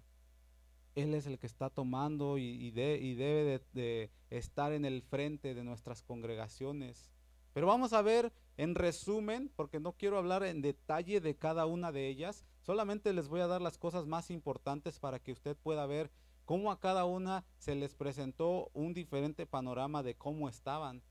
[0.94, 6.02] Él es el que está tomando y, debe de, estar en el frente de nuestras
[6.02, 7.10] congregaciones.
[7.52, 11.90] Pero vamos a ver en resumen, porque no quiero hablar en detalle de cada una
[11.92, 15.86] de ellas, solamente les voy a dar las cosas más importantes para que usted pueda
[15.86, 16.10] ver
[16.44, 21.02] cómo a cada una se les presentó un diferente panorama de cómo estaban.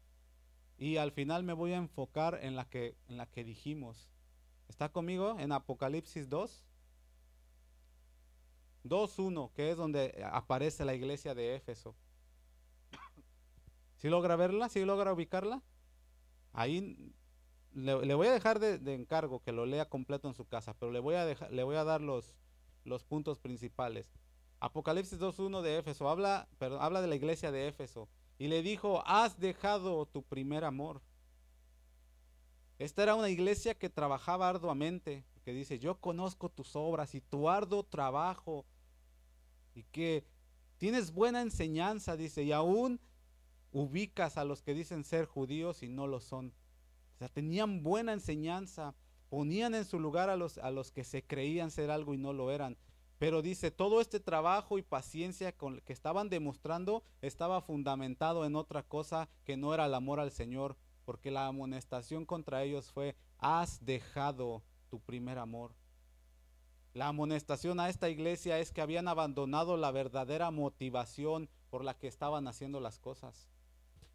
[0.78, 4.10] Y al final me voy a enfocar en la que, en la que dijimos.
[4.68, 6.66] ¿Está conmigo en Apocalipsis 2?
[8.84, 11.96] 2.1, que es donde aparece la iglesia de Éfeso.
[13.96, 14.70] ¿Si logra verla?
[14.70, 15.62] ¿Si logra ubicarla?
[16.52, 17.14] Ahí
[17.74, 21.00] le, voy a dejar de, encargo que lo lea completo en su casa, pero le
[21.00, 22.36] voy a, dar los,
[23.08, 24.12] puntos principales.
[24.60, 26.48] Apocalipsis 2.1 de Éfeso habla,
[26.80, 31.02] habla de la iglesia de Éfeso y le dijo, has dejado tu primer amor.
[32.80, 37.50] Esta era una iglesia que trabajaba arduamente, que dice, yo conozco tus obras y tu
[37.50, 38.66] arduo trabajo
[39.74, 40.26] y que
[40.78, 43.00] tienes buena enseñanza, dice, y aún
[43.72, 46.54] ubicas a los que dicen ser judíos y no lo son.
[47.16, 48.96] O sea, tenían buena enseñanza,
[49.30, 52.34] ponían en su lugar a los, a los que se creían ser algo y no
[52.34, 52.78] lo eran.
[53.18, 58.84] Pero dice, todo este trabajo y paciencia con, que estaban demostrando estaba fundamentado en otra
[58.84, 63.86] cosa que no era el amor al Señor, porque la amonestación contra ellos fue, has
[63.86, 65.74] dejado tu primer amor.
[66.94, 72.08] La amonestación a esta iglesia es que habían abandonado la verdadera motivación por la que
[72.08, 73.50] estaban haciendo las cosas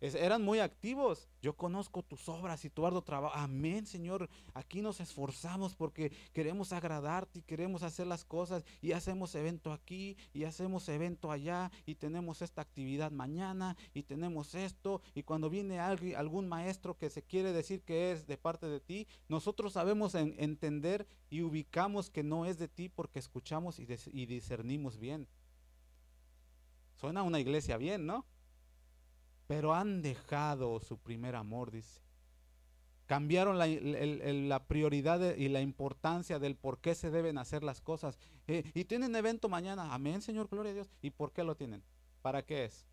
[0.00, 1.28] eran muy activos.
[1.42, 3.34] Yo conozco tus obras y tu arduo trabajo.
[3.34, 4.28] Amén, Señor.
[4.54, 10.16] Aquí nos esforzamos porque queremos agradarte y queremos hacer las cosas y hacemos evento aquí
[10.32, 15.80] y hacemos evento allá y tenemos esta actividad mañana y tenemos esto y cuando viene
[15.80, 20.14] alguien, algún maestro que se quiere decir que es de parte de ti, nosotros sabemos
[20.14, 25.28] entender y ubicamos que no es de ti porque escuchamos y discernimos bien.
[26.96, 28.26] Suena una iglesia bien, ¿no?
[29.48, 32.02] Pero han dejado su primer amor, dice.
[33.06, 38.18] Cambiaron la, prioridad y la importancia del por qué se deben hacer las cosas.
[38.46, 39.94] Eh, y tienen evento mañana.
[39.94, 40.92] Amén, Señor, gloria a Dios.
[41.00, 41.82] ¿Y por qué lo tienen?
[42.20, 42.84] ¿Para qué es?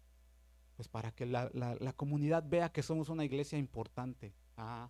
[0.78, 1.50] Pues para que la,
[1.98, 4.34] comunidad vea que somos una iglesia importante.
[4.56, 4.90] Ah.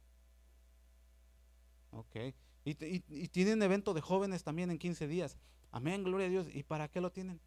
[1.90, 2.16] Ok.
[2.64, 2.76] Y,
[3.10, 5.40] y tienen evento de jóvenes también en 15 días.
[5.72, 6.48] Amén, gloria a Dios.
[6.54, 7.42] ¿Y para qué lo tienen?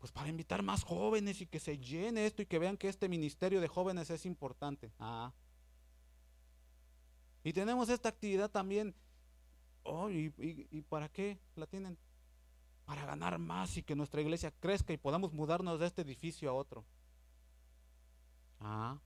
[0.00, 3.08] Pues para invitar más jóvenes y que se llene esto y que vean que este
[3.08, 4.90] ministerio de jóvenes es importante.
[4.98, 5.32] Ah.
[7.44, 8.94] Y tenemos esta actividad también.
[9.82, 10.30] Oh, y,
[10.88, 11.98] para qué la tienen?
[12.86, 16.54] Para ganar más y que nuestra iglesia crezca y podamos mudarnos de este edificio a
[16.54, 16.84] otro.
[18.58, 18.98] Ah.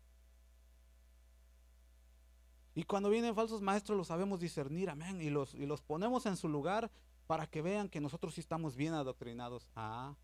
[2.77, 6.37] Y cuando vienen falsos maestros los sabemos discernir, amén, y los, y los ponemos en
[6.37, 6.91] su lugar
[7.27, 9.69] para que vean que nosotros sí estamos bien adoctrinados.
[9.75, 10.15] Ah,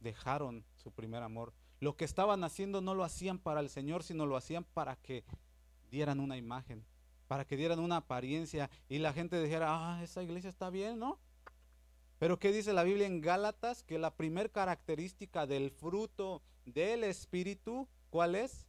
[0.00, 1.52] dejaron su primer amor.
[1.80, 5.24] Lo que estaban haciendo no lo hacían para el Señor, sino lo hacían para que
[5.90, 6.84] dieran una imagen,
[7.26, 11.18] para que dieran una apariencia y la gente dijera, ah, esa iglesia está bien, ¿no?
[12.18, 13.84] Pero ¿qué dice la Biblia en Gálatas?
[13.84, 18.66] Que la primer característica del fruto del Espíritu, ¿cuál es?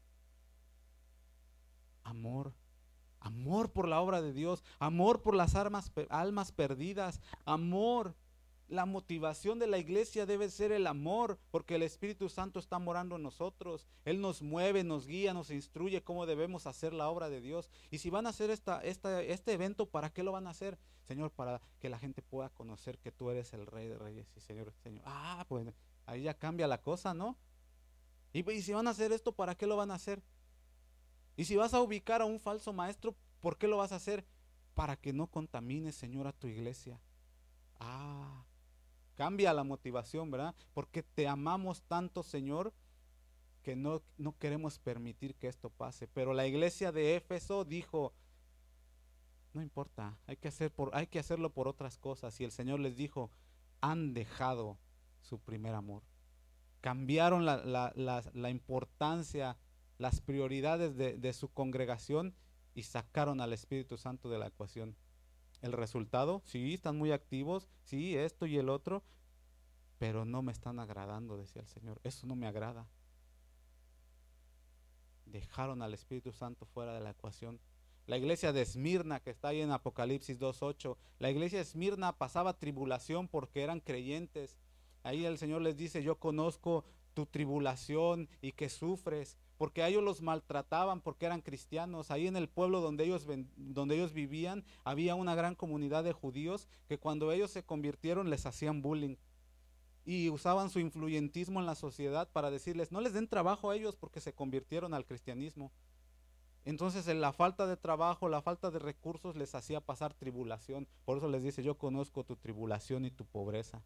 [2.03, 2.53] Amor.
[3.19, 8.15] Amor por la obra de Dios, amor por las almas, almas perdidas, amor
[8.69, 13.15] la motivación de la iglesia debe ser el amor, porque el Espíritu Santo está morando
[13.15, 13.87] en nosotros.
[14.05, 17.69] Él nos mueve, nos guía, nos instruye cómo debemos hacer la obra de Dios.
[17.89, 20.77] Y si van a hacer esta, este evento, ¿para qué lo van a hacer?
[21.03, 24.39] Señor, para que la gente pueda conocer que tú eres el Rey de Reyes y
[24.39, 25.01] Señor, Señor.
[25.05, 25.67] Ah, pues
[26.05, 27.35] ahí ya cambia la cosa, ¿no?
[28.31, 30.21] Y, si van a hacer esto, ¿para qué lo van a hacer?
[31.35, 34.23] Y si vas a ubicar a un falso maestro, ¿por qué lo vas a hacer?
[34.75, 37.01] Para que no contamines, Señor, a tu iglesia.
[37.79, 38.45] Ah,
[39.19, 40.55] Cambia la motivación, ¿verdad?
[40.73, 42.73] Porque te amamos tanto, Señor,
[43.63, 46.07] que no, no queremos permitir que esto pase.
[46.07, 48.13] Pero la iglesia de Éfeso dijo,
[49.53, 52.39] no importa, hay que, hacer por, hay que hacerlo por otras cosas.
[52.39, 53.29] Y el Señor les dijo,
[53.81, 54.77] han dejado
[55.19, 56.01] su primer amor.
[56.79, 59.57] Cambiaron la, importancia,
[59.97, 62.33] las prioridades de, de su congregación
[62.73, 64.95] y sacaron al Espíritu Santo de la ecuación.
[65.61, 69.03] El resultado, sí, están muy activos, sí, esto y el otro,
[69.97, 71.99] pero no me están agradando, decía el Señor.
[72.03, 72.87] Eso no me agrada.
[75.25, 77.59] Dejaron al Espíritu Santo fuera de la ecuación.
[78.07, 82.57] La iglesia de Esmirna, que está ahí en Apocalipsis 2.8, la iglesia de Esmirna pasaba
[82.57, 84.57] tribulación porque eran creyentes.
[85.03, 90.01] Ahí el Señor les dice, yo conozco tu tribulación y que sufres, porque a ellos
[90.01, 92.11] los maltrataban porque eran cristianos.
[92.11, 96.69] Ahí en el pueblo donde ellos, donde ellos vivían había una gran comunidad de judíos
[96.87, 99.17] que cuando ellos se convirtieron les hacían bullying
[100.05, 103.97] y usaban su influyentismo en la sociedad para decirles, no les den trabajo a ellos
[103.97, 105.73] porque se convirtieron al cristianismo.
[106.63, 110.87] Entonces la falta de trabajo, la falta de recursos les hacía pasar tribulación.
[111.03, 113.83] Por eso les dice, yo conozco tu tribulación y tu pobreza.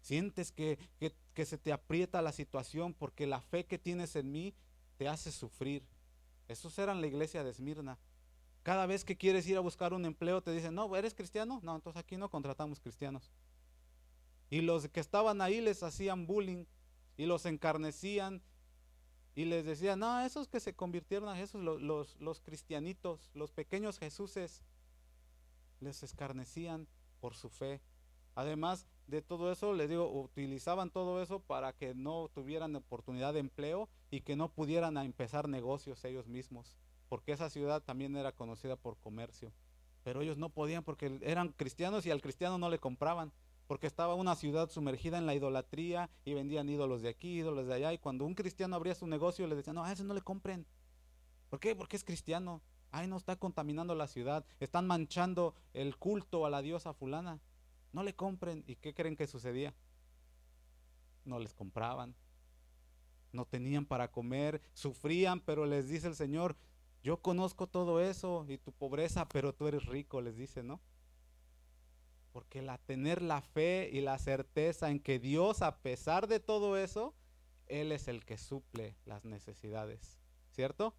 [0.00, 4.54] Sientes que, que se te aprieta la situación porque la fe que tienes en mí
[4.96, 5.82] te hace sufrir.
[6.48, 7.98] Esos eran la iglesia de Esmirna.
[8.62, 11.60] Cada vez que quieres ir a buscar un empleo te dicen, no, ¿eres cristiano?
[11.62, 13.30] No, entonces aquí no contratamos cristianos.
[14.50, 16.64] Y los que estaban ahí les hacían bullying
[17.16, 18.42] y los encarnecían
[19.34, 23.52] y les decían, no, esos que se convirtieron a Jesús, los, los, los cristianitos, los
[23.52, 24.62] pequeños Jesuses,
[25.80, 26.86] les escarnecían
[27.20, 27.80] por su fe.
[28.34, 33.40] Además de todo eso, les digo, utilizaban todo eso para que no tuvieran oportunidad de
[33.40, 36.76] empleo y que no pudieran empezar negocios ellos mismos,
[37.08, 39.52] porque esa ciudad también era conocida por comercio.
[40.02, 43.32] Pero ellos no podían porque eran cristianos y al cristiano no le compraban,
[43.66, 47.74] porque estaba una ciudad sumergida en la idolatría y vendían ídolos de aquí, ídolos de
[47.74, 50.22] allá, y cuando un cristiano abría su negocio le decían, no, a ese no le
[50.22, 50.66] compren.
[51.48, 51.74] ¿Por qué?
[51.74, 52.62] Porque es cristiano.
[52.90, 57.40] Ay, no está contaminando la ciudad, están manchando el culto a la diosa fulana
[57.94, 58.64] no le compren.
[58.66, 59.72] ¿Y qué creen que sucedía?
[61.24, 62.14] No les compraban,
[63.32, 66.56] no tenían para comer, sufrían, pero les dice el Señor,
[67.02, 70.80] yo conozco todo eso y tu pobreza, pero tú eres rico, les dice, ¿no?
[72.32, 76.76] Porque la tener la fe y la certeza en que Dios, a pesar de todo
[76.76, 77.14] eso,
[77.66, 80.18] Él es el que suple las necesidades,
[80.50, 80.94] ¿cierto?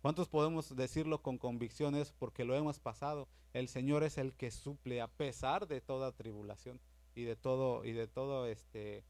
[0.00, 3.28] ¿Cuántos podemos decirlo con convicciones porque lo hemos pasado?
[3.52, 6.80] El Señor es el que suple a pesar de toda tribulación
[7.14, 9.04] y de todo y de todo este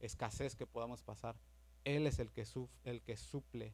[0.00, 1.36] escasez que podamos pasar.
[1.84, 2.44] Él es el que,
[2.82, 3.72] el que suple.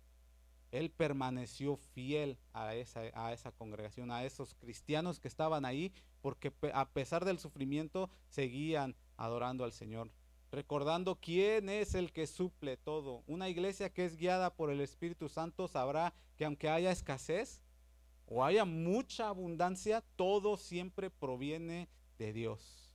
[0.70, 6.52] Él permaneció fiel a esa, a esa congregación, a esos cristianos que estaban ahí, porque
[6.74, 10.10] a pesar del sufrimiento seguían adorando al Señor
[10.50, 13.22] recordando quién es el que suple todo.
[13.26, 17.60] Una iglesia que es guiada por el Espíritu Santo sabrá que aunque haya escasez
[18.26, 22.94] o haya mucha abundancia, todo siempre proviene de Dios.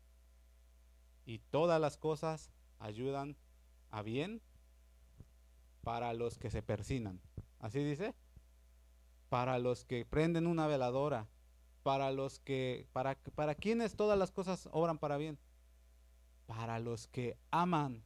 [1.26, 3.36] Y todas las cosas ayudan
[3.90, 4.42] a bien
[5.84, 7.22] para los que se persinan.
[7.60, 8.14] Así dice.
[9.30, 11.28] Para los que prenden una veladora,
[11.82, 15.40] para los que para para quienes todas las cosas obran para bien
[16.46, 18.04] para los que aman.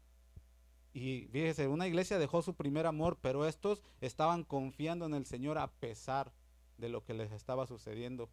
[0.93, 5.58] Y fíjese, una iglesia dejó su primer amor, pero estos estaban confiando en el Señor
[5.58, 6.34] a pesar
[6.78, 8.30] de lo que les estaba sucediendo.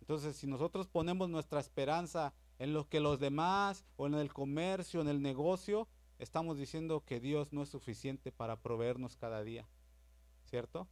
[0.00, 5.00] Entonces, si nosotros ponemos nuestra esperanza en lo que los demás o en el comercio,
[5.00, 9.66] en el negocio, estamos diciendo que Dios no es suficiente para proveernos cada día,
[10.44, 10.86] ¿cierto?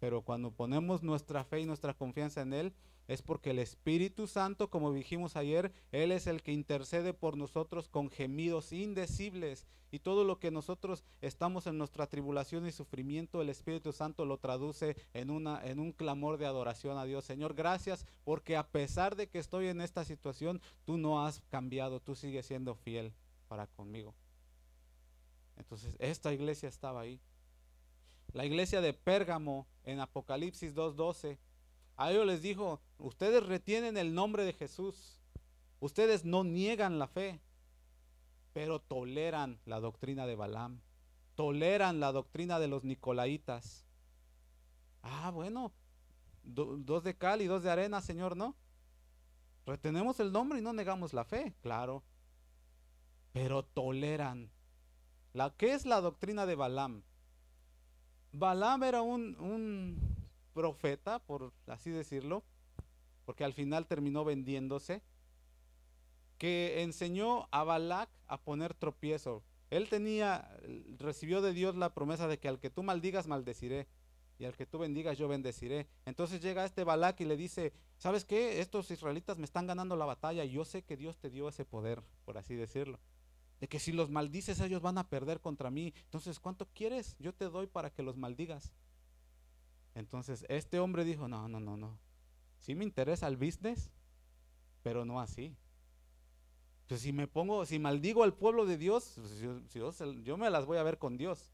[0.00, 2.74] Pero cuando ponemos nuestra fe y nuestra confianza en Él,
[3.10, 7.88] es porque el Espíritu Santo, como dijimos ayer, Él es el que intercede por nosotros
[7.88, 9.66] con gemidos indecibles.
[9.90, 14.38] Y todo lo que nosotros estamos en nuestra tribulación y sufrimiento, el Espíritu Santo lo
[14.38, 17.24] traduce en, una, en un clamor de adoración a Dios.
[17.24, 21.98] Señor, gracias porque a pesar de que estoy en esta situación, tú no has cambiado,
[21.98, 23.12] tú sigues siendo fiel
[23.48, 24.14] para conmigo.
[25.56, 27.18] Entonces, esta iglesia estaba ahí.
[28.32, 31.38] La iglesia de Pérgamo en Apocalipsis 2.12
[32.00, 35.20] a ellos les dijo, ustedes retienen el nombre de Jesús,
[35.80, 37.42] ustedes no niegan la fe,
[38.54, 40.80] pero toleran la doctrina de Balaam,
[41.34, 43.84] toleran la doctrina de los nicolaitas.
[45.02, 45.74] Ah, bueno,
[46.42, 48.56] dos de cal y dos de arena, Señor, ¿no?
[49.66, 52.02] Retenemos el nombre y no negamos la fe, claro,
[53.34, 54.50] pero toleran.
[55.34, 57.02] La, ¿Qué es la doctrina de Balaam?
[58.32, 60.09] Balaam era un, un
[60.52, 62.44] profeta, por así decirlo,
[63.24, 65.02] porque al final terminó vendiéndose,
[66.38, 69.42] que enseñó a Balac a poner tropiezo.
[69.70, 70.50] Él tenía,
[70.98, 73.86] recibió de Dios la promesa de que al que tú maldigas, maldeciré.
[74.38, 75.86] Y al que tú bendigas, yo bendeciré.
[76.06, 78.60] Entonces llega este Balac y le dice, ¿sabes qué?
[78.60, 81.66] Estos israelitas me están ganando la batalla y yo sé que Dios te dio ese
[81.66, 82.98] poder, por así decirlo.
[83.60, 85.92] De que si los maldices, ellos van a perder contra mí.
[86.04, 87.16] Entonces, ¿cuánto quieres?
[87.18, 88.72] Yo te doy para que los maldigas.
[89.94, 91.98] Entonces, este hombre dijo, no, no, no, no.
[92.58, 93.90] Sí me interesa el business,
[94.82, 95.56] pero no así.
[96.86, 99.40] Pues si me pongo, si maldigo al pueblo de Dios, pues
[99.72, 101.52] yo, me las voy a ver con Dios.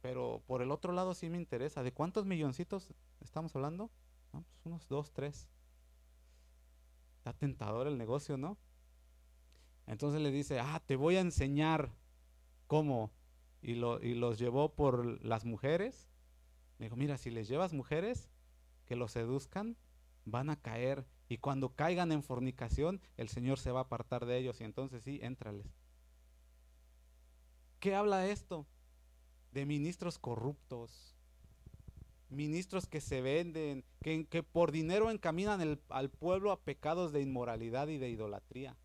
[0.00, 1.82] Pero por el otro lado sí me interesa.
[1.82, 3.90] ¿De cuántos milloncitos estamos hablando?
[4.30, 5.48] Pues unos dos, tres.
[7.18, 8.56] Está tentador el negocio, ¿no?
[9.86, 11.90] Entonces le dice, ah, te voy a enseñar
[12.66, 13.10] cómo.
[13.60, 16.08] Y, lo, y los llevó por las mujeres
[16.78, 18.28] me dijo, mira, si les llevas mujeres
[18.86, 19.76] que los seduzcan,
[20.24, 21.06] van a caer.
[21.28, 24.60] Y cuando caigan en fornicación, el Señor se va a apartar de ellos.
[24.60, 25.66] Y entonces sí, éntrales.
[27.80, 28.66] ¿Qué habla esto?
[29.52, 31.14] De ministros corruptos.
[32.30, 37.88] Ministros que se venden, que, que por dinero encaminan al pueblo a pecados de inmoralidad
[37.88, 38.76] y de idolatría.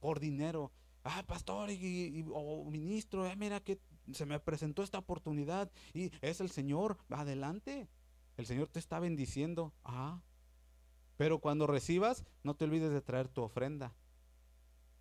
[0.00, 0.72] Por dinero.
[1.02, 3.78] Ah, pastor y, o ministro, eh, mira que
[4.12, 7.88] se me presentó esta oportunidad y es el Señor, adelante.
[8.36, 9.72] El Señor te está bendiciendo.
[9.84, 10.20] Ah,
[11.16, 13.94] pero cuando recibas, no te olvides de traer tu ofrenda.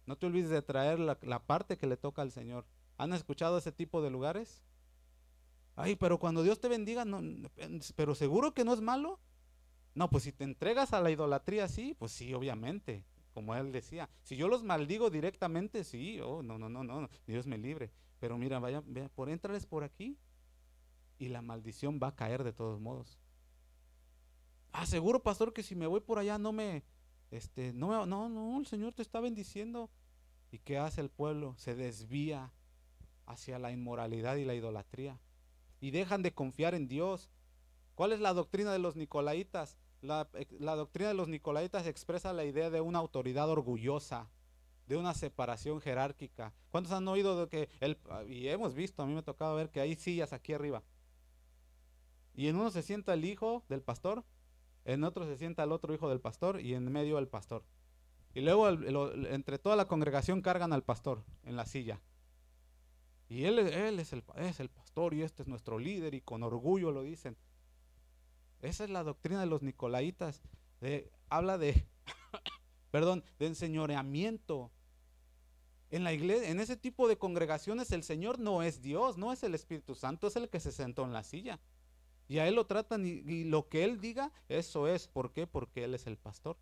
[0.05, 2.65] No te olvides de traer la, parte que le toca al Señor.
[2.97, 4.63] ¿Han escuchado ese tipo de lugares?
[5.75, 7.21] Ay, pero cuando Dios te bendiga, no,
[7.95, 9.19] pero seguro que no es malo.
[9.93, 14.09] No, pues si te entregas a la idolatría, sí, pues sí, obviamente, como él decía.
[14.21, 17.91] Si yo los maldigo directamente, sí, oh, no, no, no, no, Dios me libre.
[18.25, 20.17] Pero mira, vaya, vea, por entrarles por aquí
[21.19, 23.19] y la maldición va a caer de todos modos.
[24.71, 26.83] Ah, seguro, pastor, que si me voy por allá no me,
[27.29, 29.91] este, no no, no, el Señor te está bendiciendo.
[30.51, 31.53] ¿Y qué hace el pueblo?
[31.57, 32.51] Se desvía
[33.27, 35.19] hacia la inmoralidad y la idolatría.
[35.79, 37.29] Y dejan de confiar en Dios.
[37.93, 39.77] ¿Cuál es la doctrina de los nicolaitas?
[40.01, 44.31] La, la doctrina de los nicolaitas expresa la idea de una autoridad orgullosa,
[44.87, 46.53] de una separación jerárquica.
[46.69, 49.69] ¿Cuántos han oído de que el, y hemos visto, a mí me ha tocado ver
[49.69, 50.83] que hay sillas aquí arriba?
[52.33, 54.23] Y en uno se sienta el hijo del pastor,
[54.83, 57.63] en otro se sienta el otro hijo del pastor y en medio el pastor.
[58.33, 62.01] Y luego entre toda la congregación cargan al pastor en la silla.
[63.29, 66.43] Y él, él es, el, es el pastor y este es nuestro líder y con
[66.43, 67.37] orgullo lo dicen.
[68.61, 70.41] Esa es la doctrina de los nicolaitas.
[71.29, 71.87] Habla de,
[72.91, 74.71] perdón, de enseñoreamiento,
[75.95, 79.43] en la iglesia, en ese tipo de congregaciones, el Señor no es Dios, no es
[79.43, 81.61] el Espíritu Santo, es el que se sentó en la silla.
[82.27, 85.07] Y a Él lo tratan y, lo que Él diga, eso es.
[85.07, 85.47] ¿Por qué?
[85.47, 86.57] Porque Él es el pastor.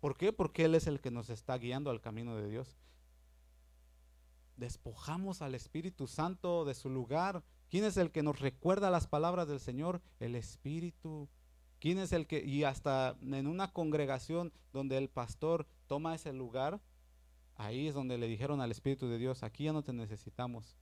[0.00, 0.32] ¿Por qué?
[0.32, 2.76] Porque Él es el que nos está guiando al camino de Dios.
[4.56, 7.44] Despojamos al Espíritu Santo de su lugar.
[7.70, 10.02] ¿Quién es el que nos recuerda las palabras del Señor?
[10.18, 11.28] El Espíritu.
[11.78, 16.80] ¿Quién es el que, y hasta en una congregación donde el pastor toma ese lugar,
[17.56, 20.76] Ahí es donde le dijeron al Espíritu de Dios, aquí ya no te necesitamos.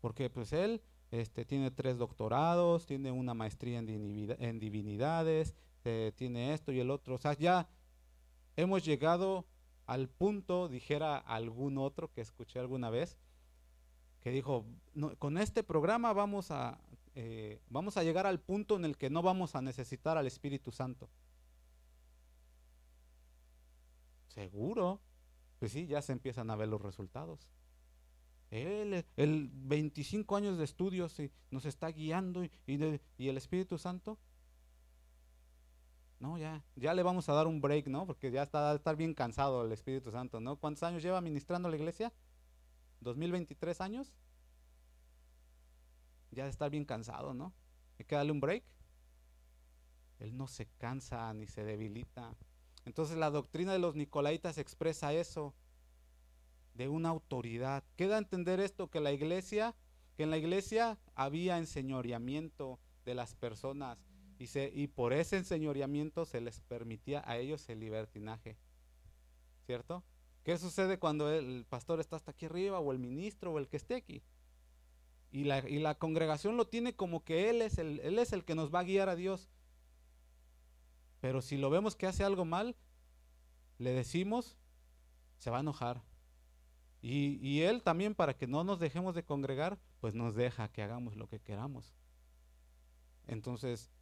[0.00, 5.54] Porque pues él este, tiene tres doctorados, tiene una maestría en, divinidades,
[5.84, 7.14] eh, tiene esto y el otro.
[7.14, 7.68] O sea, ya
[8.56, 9.46] hemos llegado
[9.86, 13.18] al punto, dijera algún otro que escuché alguna vez,
[14.20, 14.64] que dijo,
[15.18, 16.78] con este programa vamos a,
[17.14, 20.72] eh, vamos a llegar al punto en el que no vamos a necesitar al Espíritu
[20.72, 21.08] Santo.
[24.28, 25.00] Seguro.
[25.62, 27.46] Pues sí, ya se empiezan a ver los resultados.
[28.50, 31.16] Él, el 25 años de estudios
[31.52, 34.18] nos está guiando y, y, el Espíritu Santo.
[36.18, 38.08] No, ya, ya le vamos a dar un break, ¿no?
[38.08, 40.56] Porque ya está estar bien cansado el Espíritu Santo, ¿no?
[40.56, 42.12] ¿Cuántos años lleva ministrando la iglesia?
[43.00, 44.12] ¿2023 años?
[46.32, 47.52] Ya de estar bien cansado, ¿no?
[48.00, 48.64] Hay que darle un break.
[50.18, 52.34] Él no se cansa ni se debilita.
[52.84, 55.54] Entonces la doctrina de los nicolaitas expresa eso
[56.74, 57.84] de una autoridad.
[57.96, 59.74] Queda entender esto que la iglesia,
[60.16, 63.98] que en la iglesia había enseñoreamiento de las personas
[64.38, 68.56] y, por ese enseñoreamiento se les permitía a ellos el libertinaje.
[69.66, 70.02] ¿Cierto?
[70.42, 73.76] ¿Qué sucede cuando el pastor está hasta aquí arriba o el ministro o el que
[73.76, 74.22] esté aquí?
[75.30, 78.44] Y la, y la congregación lo tiene como que él es, el, él es el
[78.44, 79.48] que nos va a guiar a Dios.
[81.22, 82.74] Pero si lo vemos que hace algo mal,
[83.78, 84.58] le decimos,
[85.38, 86.02] se va a enojar.
[87.00, 91.14] Y, Él también, para que no nos dejemos de congregar, pues nos deja que hagamos
[91.14, 91.94] lo que queramos.
[93.28, 93.92] Entonces,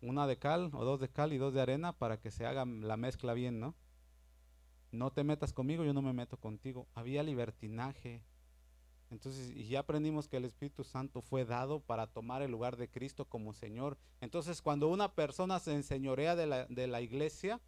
[0.00, 2.64] una de cal o dos de cal y dos de arena para que se haga
[2.64, 3.74] la mezcla bien, ¿no?
[4.90, 6.88] No te metas conmigo, yo no me meto contigo.
[6.94, 8.22] Había libertinaje.
[9.12, 12.88] Entonces, y ya aprendimos que el Espíritu Santo fue dado para tomar el lugar de
[12.88, 13.98] Cristo como Señor.
[14.22, 17.60] Entonces, cuando una persona se enseñorea de la, de la iglesia,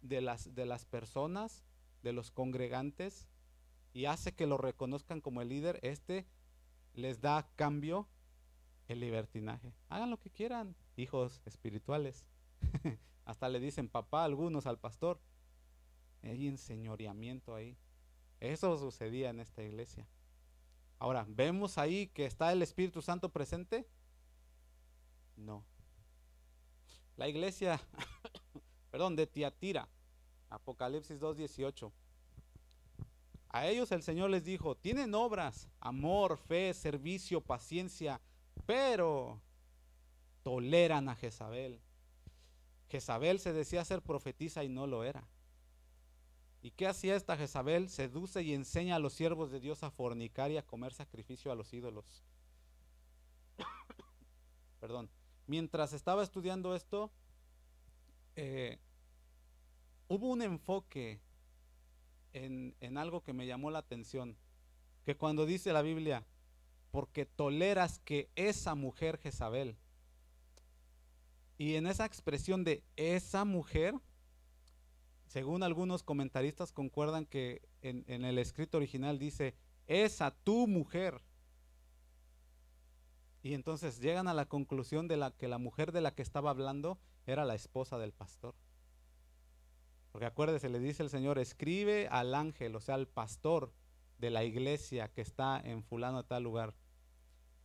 [0.00, 1.64] de las, de las personas,
[2.04, 3.26] de los congregantes
[3.92, 6.24] y hace que lo reconozcan como el líder, este
[6.94, 8.06] les da cambio
[8.86, 9.74] el libertinaje.
[9.88, 12.26] Hagan lo que quieran, hijos espirituales.
[13.24, 15.20] Hasta le dicen papá algunos al pastor.
[16.22, 17.76] Hay enseñoreamiento ahí.
[18.40, 20.06] Eso sucedía en esta iglesia.
[20.98, 23.86] Ahora, ¿vemos ahí que está el Espíritu Santo presente?
[25.36, 25.64] No.
[27.16, 27.80] La iglesia,
[28.90, 29.88] perdón, de Tiatira
[30.50, 31.92] Apocalipsis 2.18.
[33.50, 38.20] A ellos el Señor les dijo, tienen obras, amor, fe, servicio, paciencia,
[38.66, 39.40] pero
[40.42, 41.80] toleran a Jezabel.
[42.88, 45.26] Jezabel se decía ser profetisa y no lo era.
[46.62, 47.88] ¿Y qué hacía esta Jezabel?
[47.88, 51.54] Seduce y enseña a los siervos de Dios a fornicar y a comer sacrificio a
[51.54, 52.22] los ídolos.
[54.80, 55.10] Perdón.
[55.46, 57.10] Mientras estaba estudiando esto,
[58.36, 58.78] eh,
[60.06, 61.20] hubo un enfoque
[62.32, 64.36] en, algo que me llamó la atención,
[65.04, 66.24] que cuando dice la Biblia,
[66.90, 69.76] porque toleras que esa mujer Jezabel,
[71.58, 73.94] y en esa expresión de esa mujer,
[75.30, 79.54] según algunos comentaristas concuerdan que en, el escrito original dice,
[79.86, 81.22] esa tu mujer.
[83.40, 86.50] Y entonces llegan a la conclusión de la que la mujer de la que estaba
[86.50, 88.56] hablando era la esposa del pastor.
[90.10, 93.72] Porque acuérdese, le dice el Señor, escribe al ángel, o sea, al pastor
[94.18, 96.74] de la iglesia que está en fulano tal lugar.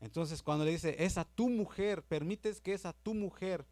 [0.02, 3.66] Entonces cuando le dice, esa tu mujer, permites que esa tu mujer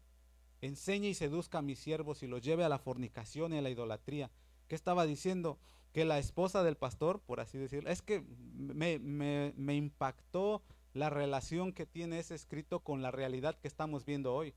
[0.66, 3.70] enseñe y seduzca a mis siervos y los lleve a la fornicación y a la
[3.70, 4.30] idolatría.
[4.68, 5.58] ¿Qué estaba diciendo?
[5.92, 10.62] Que la esposa del pastor, por así decirlo, es que me, me impactó
[10.92, 14.54] la relación que tiene ese escrito con la realidad que estamos viendo hoy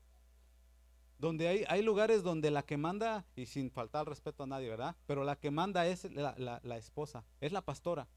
[1.18, 4.96] donde hay, hay lugares donde la que manda, y sin faltar respeto a nadie, ¿verdad?
[5.06, 8.08] Pero la que manda es la, esposa, es la pastora.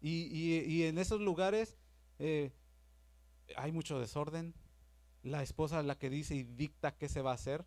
[0.00, 1.76] Y, en esos lugares
[2.18, 2.52] eh,
[3.56, 4.54] hay mucho desorden.
[5.22, 7.64] La esposa es la que dice y dicta qué se va a hacer.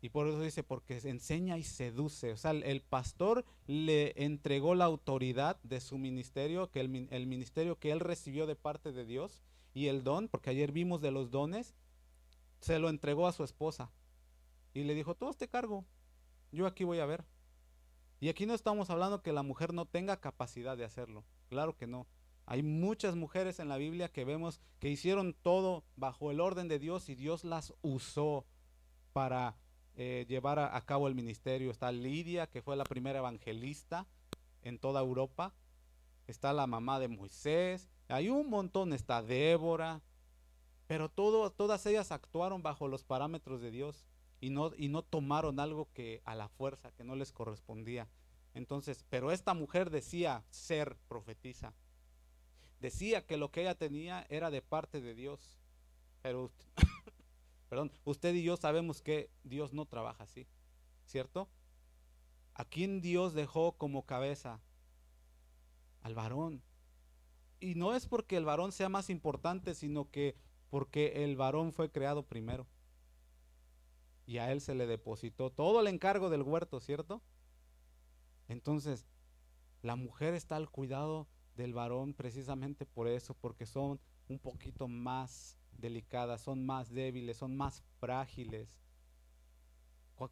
[0.00, 2.32] Y por eso dice, porque enseña y seduce.
[2.32, 7.90] O sea, el, pastor le entregó la autoridad de su ministerio, que el, ministerio que
[7.90, 11.74] él recibió de parte de Dios, y el don, porque ayer vimos de los dones,
[12.60, 13.90] se lo entregó a su esposa
[14.74, 15.84] y le dijo, todo este cargo,
[16.52, 17.24] yo aquí voy a ver.
[18.20, 21.86] Y aquí no estamos hablando que la mujer no tenga capacidad de hacerlo, claro que
[21.86, 22.06] no.
[22.46, 26.78] Hay muchas mujeres en la Biblia que vemos que hicieron todo bajo el orden de
[26.78, 28.44] Dios y Dios las usó
[29.12, 29.56] para
[29.96, 31.70] eh, llevar a, cabo el ministerio.
[31.70, 34.06] Está Lidia, que fue la primera evangelista
[34.62, 35.54] en toda Europa.
[36.26, 37.88] Está la mamá de Moisés.
[38.08, 38.92] Hay un montón.
[38.92, 40.02] Está Débora.
[40.86, 44.04] Pero todas ellas actuaron bajo los parámetros de Dios
[44.40, 48.06] y no, y no tomaron algo que a la fuerza, que no les correspondía.
[48.52, 51.72] Entonces, pero esta mujer decía ser profetisa.
[52.84, 55.58] Decía que lo que ella tenía era de parte de Dios.
[56.20, 56.66] Pero usted,
[57.70, 60.46] perdón, usted y yo sabemos que Dios no trabaja así,
[61.06, 61.48] ¿cierto?
[62.52, 64.60] ¿A quién Dios dejó como cabeza?
[66.02, 66.62] Al varón.
[67.58, 70.36] Y no es porque el varón sea más importante, sino que
[70.68, 72.66] porque el varón fue creado primero.
[74.26, 77.22] y a él se le depositó todo el encargo del huerto, ¿cierto?
[78.46, 79.06] Entonces,
[79.80, 85.58] la mujer está al cuidado del varón precisamente por eso, porque son un poquito más
[85.72, 88.80] delicadas, son más débiles, son más frágiles.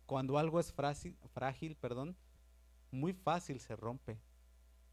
[0.06, 2.16] Cuando algo es frágil, perdón,
[2.90, 4.20] muy fácil se rompe.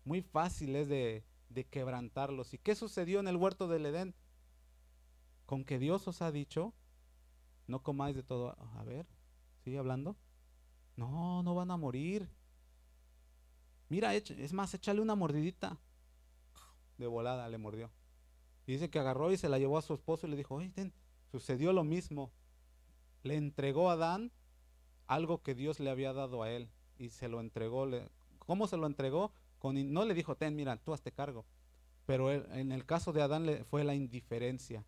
[0.04, 2.54] Muy fácil es de, de quebrantarlos.
[2.54, 4.16] ¿Y qué sucedió en el huerto del Edén?
[5.46, 6.74] Con que Dios os ha dicho,
[7.68, 8.56] no comáis de todo.
[8.78, 9.06] A ver,
[9.64, 10.16] ¿sigue hablando?
[10.96, 12.30] No, no van a morir.
[13.90, 15.78] Mira, es más, échale una mordidita.
[17.00, 17.90] De volada le mordió.
[18.68, 20.72] Dice que agarró y se la llevó a su esposo y le dijo, oye,
[21.32, 22.32] sucedió lo mismo.
[23.24, 24.32] Le entregó a Adán
[25.08, 26.70] algo que Dios le había dado a él.
[27.00, 27.88] Y se lo entregó.
[27.88, 29.32] Le, ¿Cómo se lo entregó?
[29.58, 31.46] Con, no le dijo, ten, mira, tú hazte cargo.
[32.06, 34.86] Pero en el caso de Adán le, fue la indiferencia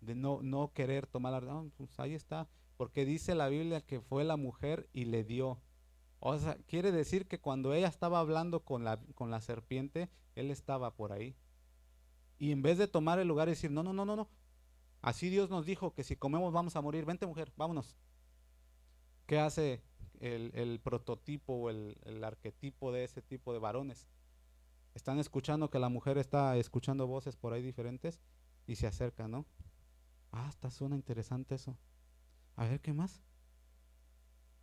[0.00, 1.64] de no, no querer tomar la...
[1.76, 2.48] pues ahí está.
[2.76, 5.60] Porque dice la Biblia que fue la mujer y le dio.
[6.18, 10.50] O sea, quiere decir que cuando ella estaba hablando con la, con la serpiente, él
[10.50, 11.36] estaba por ahí.
[12.42, 14.28] Y en vez de tomar el lugar y decir, no, no, no, no, no.
[15.00, 17.04] Así Dios nos dijo que si comemos vamos a morir.
[17.04, 17.94] Vente mujer, vámonos.
[19.26, 19.80] ¿Qué hace
[20.18, 24.08] el, prototipo o el, arquetipo de ese tipo de varones?
[24.92, 28.18] Están escuchando que la mujer está escuchando voces por ahí diferentes
[28.66, 29.46] y se acerca, ¿no?
[30.32, 31.78] Ah, está suena interesante eso.
[32.56, 33.22] A ver, ¿qué más?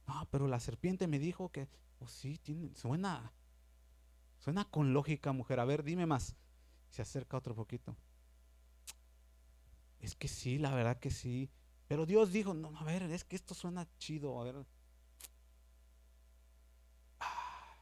[0.05, 1.69] No, pero la serpiente me dijo que,
[1.99, 2.41] oh sí,
[2.75, 3.31] suena,
[4.37, 5.61] suena con lógica, mujer.
[5.61, 6.35] A ver, dime más.
[6.89, 7.95] Se acerca otro poquito.
[9.99, 11.49] Es que sí, la verdad que sí.
[11.87, 14.39] Pero Dios dijo, no, a ver, es que esto suena chido.
[14.39, 14.65] A ver.
[17.19, 17.75] Ah,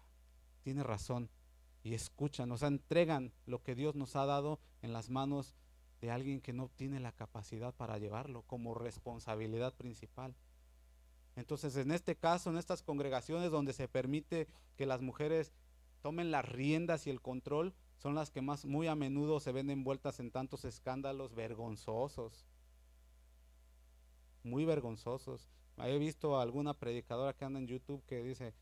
[0.64, 1.30] tiene razón.
[1.84, 5.55] Y escuchan, o sea, entregan lo que Dios nos ha dado en las manos
[6.01, 10.36] de alguien que no tiene la capacidad para llevarlo como responsabilidad principal.
[11.36, 15.53] Entonces, en este caso, en estas congregaciones donde se permite que las mujeres
[16.01, 19.70] tomen las riendas y el control, son las que más muy a menudo se ven
[19.70, 22.45] envueltas en tantos escándalos vergonzosos.
[24.43, 25.50] Muy vergonzosos.
[25.78, 28.54] He visto a alguna predicadora que anda en YouTube que dice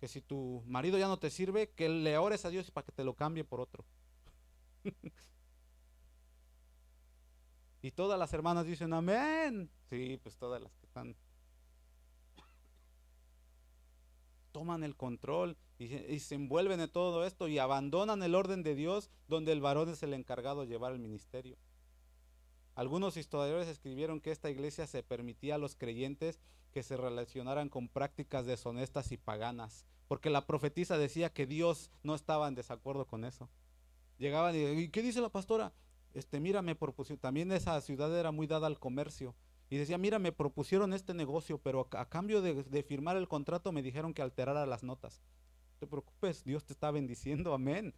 [0.00, 2.92] que si tu marido ya no te sirve, que le ores a Dios para que
[2.92, 3.84] te lo cambie por otro.
[7.82, 9.70] y todas las hermanas dicen amén.
[9.88, 11.16] Sí, pues todas las que están
[14.54, 19.10] toman el control y, se envuelven en todo esto y abandonan el orden de Dios
[19.26, 21.58] donde el varón es el encargado de llevar el ministerio.
[22.76, 26.38] Algunos historiadores escribieron que esta iglesia se permitía a los creyentes
[26.70, 32.14] que se relacionaran con prácticas deshonestas y paganas, porque la profetisa decía que Dios no
[32.14, 33.48] estaba en desacuerdo con eso.
[34.18, 35.72] Llegaban y, ¿qué dice la pastora?
[36.14, 36.76] Este, mira, me
[37.20, 39.34] también esa ciudad era muy dada al comercio
[39.70, 43.82] y decía, mira, me propusieron este negocio, pero a, cambio de, firmar el contrato me
[43.82, 45.20] dijeron que alterara las notas.
[45.72, 47.94] No te preocupes, Dios te está bendiciendo, amén.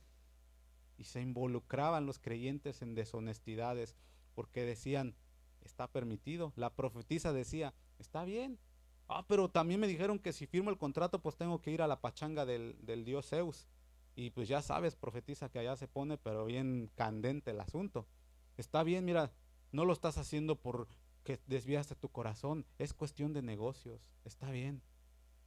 [0.97, 3.97] Y se involucraban los creyentes en deshonestidades
[4.35, 5.15] porque decían,
[5.63, 6.53] está permitido.
[6.57, 8.59] La profetisa decía, está bien.
[9.09, 11.87] Ah, pero también me dijeron que si firmo el contrato, pues tengo que ir a
[11.87, 13.67] la pachanga del, del dios Zeus.
[14.15, 18.07] Y pues ya sabes, profetiza, que allá se pone, pero bien candente el asunto.
[18.57, 19.31] Está bien, mira,
[19.73, 20.89] no lo estás haciendo por
[21.27, 24.81] que desviaste tu corazón, es cuestión de negocios, está bien.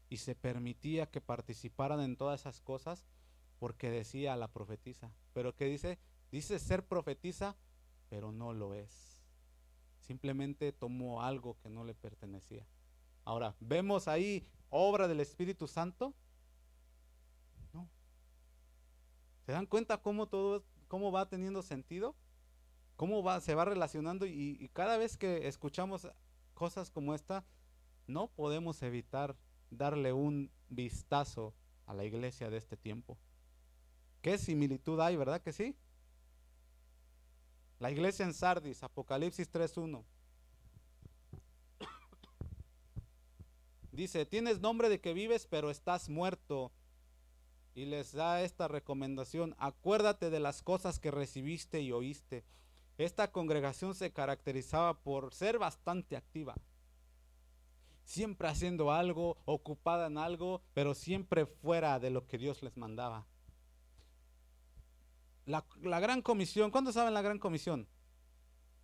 [0.10, 3.06] Y se permitía que participaran en todas esas cosas
[3.60, 5.14] porque decía la profetisa.
[5.34, 5.98] Pero ¿qué dice?
[6.34, 7.56] Dice ser profetisa,
[8.10, 9.22] pero no lo es.
[10.02, 12.68] Simplemente tomó algo que no le pertenecía.
[13.24, 16.14] Ahora, ¿vemos ahí obra del Espíritu Santo?
[17.72, 17.88] No.
[19.46, 22.16] ¿Se dan cuenta cómo todo cómo va teniendo sentido?
[23.00, 26.06] Cómo se va relacionando y, cada vez que escuchamos
[26.54, 27.46] cosas como esta,
[28.08, 29.38] no podemos evitar
[29.72, 31.54] darle un vistazo
[31.86, 33.18] a la iglesia de este tiempo.
[34.22, 35.78] ¿Qué similitud hay, verdad que sí?
[37.80, 40.04] La iglesia en Sardis, Apocalipsis 3.1.
[43.94, 46.74] Dice, tienes nombre de que vives, pero estás muerto.
[47.76, 52.44] Y les da esta recomendación, acuérdate de las cosas que recibiste y oíste
[53.00, 56.56] esta congregación se caracterizaba por ser bastante activa.
[58.04, 63.26] Siempre haciendo algo, ocupada en algo, pero siempre fuera de lo que Dios les mandaba.
[65.46, 65.64] La,
[66.02, 67.88] gran comisión, ¿cuándo saben la gran comisión?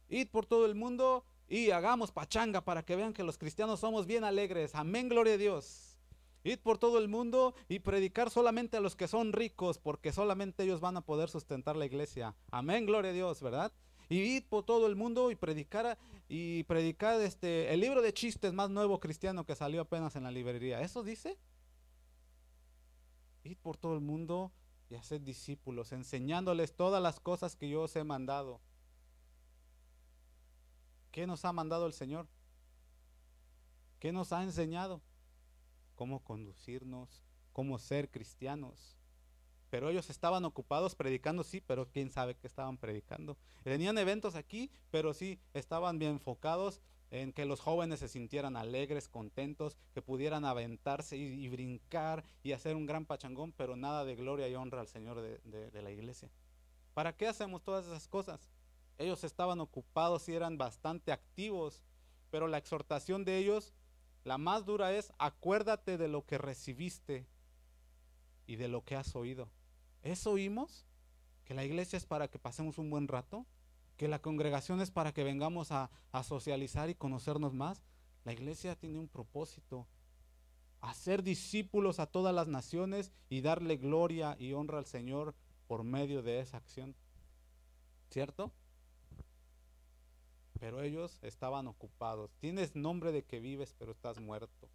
[0.08, 4.08] Id por todo el mundo y hagamos pachanga para que vean que los cristianos somos
[4.08, 4.76] bien alegres.
[4.76, 5.98] Amén, gloria a Dios.
[6.46, 10.64] Id por todo el mundo y predicar solamente a los que son ricos, porque solamente
[10.64, 12.34] ellos van a poder sustentar la iglesia.
[12.50, 13.74] Amén, gloria a Dios, ¿verdad?
[14.10, 15.98] Y ir por todo el mundo y predicar
[16.28, 20.32] y predicar este el libro de chistes más nuevo cristiano que salió apenas en la
[20.32, 20.82] librería.
[20.82, 21.38] ¿Eso dice?
[23.44, 24.52] Ir por todo el mundo
[24.90, 28.60] y hacer discípulos, enseñándoles todas las cosas que yo os he mandado.
[31.12, 32.28] ¿Qué nos ha mandado el Señor?
[34.00, 35.02] ¿Qué nos ha enseñado?
[35.96, 38.98] Cómo conducirnos, cómo ser cristianos.
[39.76, 43.36] Pero ellos estaban ocupados predicando, sí, pero quién sabe qué estaban predicando.
[43.62, 46.80] Tenían eventos aquí, pero sí, estaban bien enfocados
[47.12, 52.78] en que los jóvenes se sintieran alegres, contentos, que pudieran aventarse y, brincar y hacer
[52.78, 56.30] un gran pachangón, pero nada de gloria y honra al Señor de la iglesia.
[56.94, 58.50] ¿Para qué hacemos todas esas cosas?
[58.98, 61.84] Ellos estaban ocupados y eran bastante activos,
[62.32, 63.74] pero la exhortación de ellos,
[64.24, 67.28] la más dura es, acuérdate de lo que recibiste
[68.48, 69.50] y de lo que has oído.
[70.06, 70.86] ¿Eso oímos?
[71.44, 73.46] ¿Que la iglesia es para que pasemos un buen rato?
[73.98, 77.84] ¿Que la congregación es para que vengamos a, a socializar y conocernos más?
[78.24, 79.86] La iglesia tiene un propósito,
[80.80, 85.36] hacer discípulos a todas las naciones y darle gloria y honra al Señor
[85.68, 86.96] por medio de esa acción.
[88.10, 88.54] ¿Cierto?
[90.60, 92.32] pero ellos estaban ocupados.
[92.40, 94.70] Tienes nombre de que vives, pero estás muerto.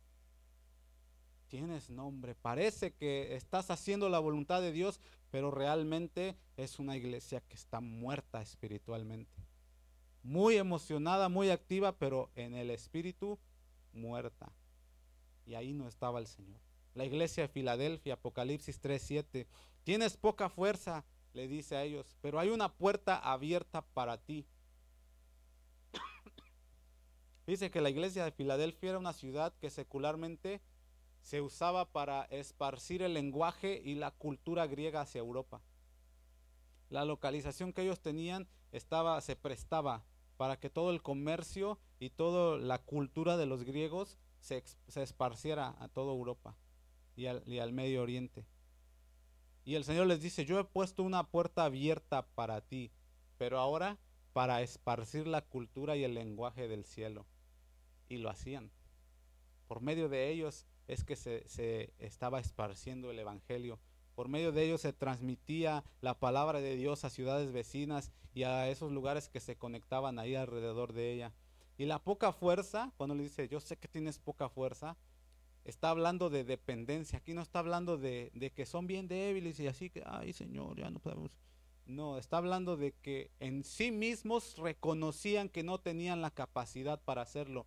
[1.51, 5.01] Tienes nombre, parece que estás haciendo la voluntad de Dios,
[5.33, 9.43] pero realmente es una iglesia que está muerta espiritualmente.
[10.23, 13.37] Muy emocionada, muy activa, pero en el espíritu
[13.93, 14.53] muerta.
[15.45, 16.61] Y ahí no estaba el Señor.
[16.95, 19.49] La iglesia de Filadelfia, Apocalipsis 3:7,
[19.83, 24.47] tienes poca fuerza, le dice a ellos, pero hay una puerta abierta para ti
[27.49, 30.61] Dice que la iglesia de Filadelfia era una ciudad que secularmente
[31.21, 35.63] se usaba para esparcir el lenguaje y la cultura griega hacia Europa.
[36.89, 40.05] La localización que ellos tenían estaba, se prestaba
[40.37, 44.65] para que todo el comercio y toda la cultura de los griegos se,
[44.97, 46.57] esparciera a toda Europa
[47.15, 48.47] y al, y al Medio Oriente.
[49.65, 52.91] Y el Señor les dice, yo he puesto una puerta abierta para ti,
[53.37, 53.99] pero ahora
[54.33, 57.27] para esparcir la cultura y el lenguaje del cielo
[58.09, 58.71] y lo hacían.
[59.69, 63.79] Por medio de ellos es que se, estaba esparciendo el Evangelio.
[64.17, 68.69] Por medio de ellos se transmitía la palabra de Dios a ciudades vecinas y a
[68.69, 71.33] esos lugares que se conectaban ahí alrededor de ella.
[71.79, 74.97] Y la poca fuerza, cuando le dice, yo sé que tienes poca fuerza,
[75.65, 77.19] está hablando de dependencia.
[77.19, 80.77] Aquí no está hablando de, de que son bien débiles y así que, ay Señor,
[80.77, 81.39] ya no podemos.
[81.87, 87.23] No, está hablando de que en sí mismos reconocían que no tenían la capacidad para
[87.23, 87.67] hacerlo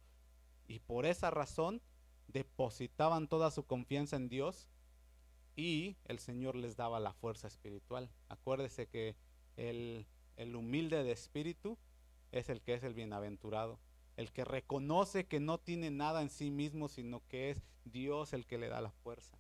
[0.67, 1.81] y por esa razón
[2.27, 4.67] depositaban toda su confianza en Dios
[5.55, 8.09] y el Señor les daba la fuerza espiritual.
[8.29, 9.15] Acuérdese que
[9.55, 10.05] el,
[10.37, 11.77] el humilde de espíritu
[12.31, 13.79] es el que es el bienaventurado,
[14.17, 18.45] el que reconoce que no tiene nada en sí mismo, sino que es Dios el
[18.45, 19.37] que le da la fuerza.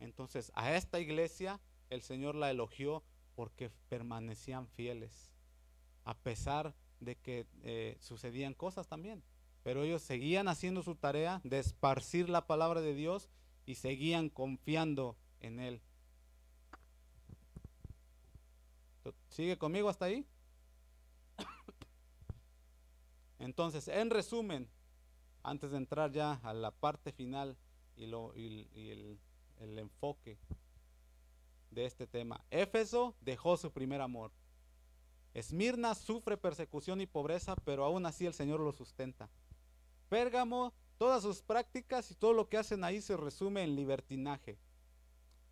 [0.00, 5.32] Entonces, a esta iglesia el Señor la elogió porque permanecían fieles,
[6.04, 9.22] a pesar de que eh, sucedían cosas también.
[9.62, 13.28] Pero ellos seguían haciendo su tarea de esparcir la palabra de Dios
[13.64, 15.80] y seguían confiando en Él.
[19.28, 20.26] ¿Sigue conmigo hasta ahí?
[23.38, 24.68] Entonces, en resumen,
[25.42, 27.56] antes de entrar ya a la parte final
[27.96, 29.18] y, lo, el,
[29.58, 30.38] el enfoque
[31.70, 34.32] de este tema, Éfeso dejó su primer amor.
[35.34, 39.30] Esmirna sufre persecución y pobreza, pero aún así el Señor lo sustenta.
[40.12, 44.58] Pérgamo, todas sus prácticas y todo lo que hacen ahí se resume en libertinaje.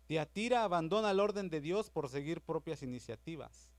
[0.05, 3.71] Tiatira abandona el orden de Dios por seguir propias iniciativas.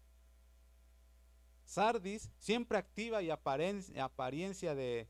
[1.64, 5.07] Sardis, siempre activa y apariencia de,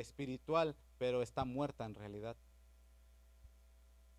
[0.00, 2.38] espiritual, pero está muerta en realidad.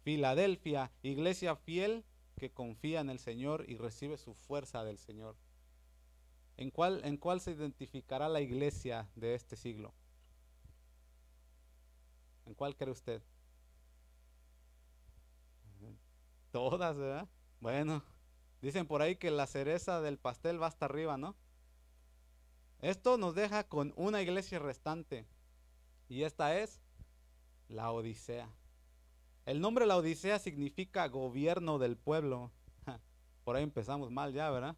[0.04, 2.06] Filadelfia, iglesia fiel
[2.38, 5.36] que confía en el Señor y recibe su fuerza del Señor.
[6.58, 9.96] ¿En cuál, ¿En cuál se identificará la iglesia de este siglo?
[12.46, 13.22] ¿En cuál cree usted?
[16.52, 17.28] Todas, ¿verdad?
[17.60, 18.04] Bueno,
[18.62, 21.36] dicen por ahí que la cereza del pastel va hasta arriba, ¿no?
[22.82, 25.26] Esto nos deja con una iglesia restante.
[26.08, 26.82] Y esta es
[27.68, 28.48] la Odisea.
[29.46, 32.52] El nombre la Odisea significa gobierno del pueblo.
[33.43, 34.76] Por ahí empezamos mal ya, ¿verdad?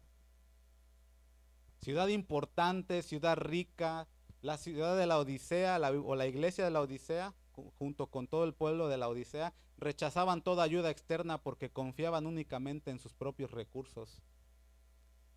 [1.80, 4.08] Ciudad importante, ciudad rica,
[4.42, 7.34] la ciudad de la Odisea o la iglesia de la Odisea
[7.78, 12.90] junto con todo el pueblo de la Odisea, rechazaban toda ayuda externa porque confiaban únicamente
[12.90, 14.22] en sus propios recursos.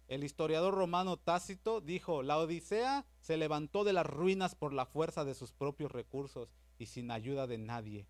[0.08, 5.24] El historiador romano Tácito dijo, la Odisea se levantó de las ruinas por la fuerza
[5.24, 8.08] de sus propios recursos y sin ayuda de nadie.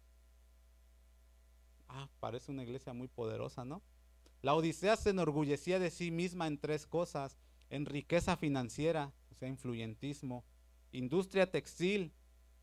[1.88, 3.82] Ah, parece una iglesia muy poderosa, ¿no?
[4.42, 7.38] La Odisea se enorgullecía de sí misma en tres cosas,
[7.70, 10.44] en riqueza financiera, o sea, influyentismo,
[10.92, 12.14] industria textil,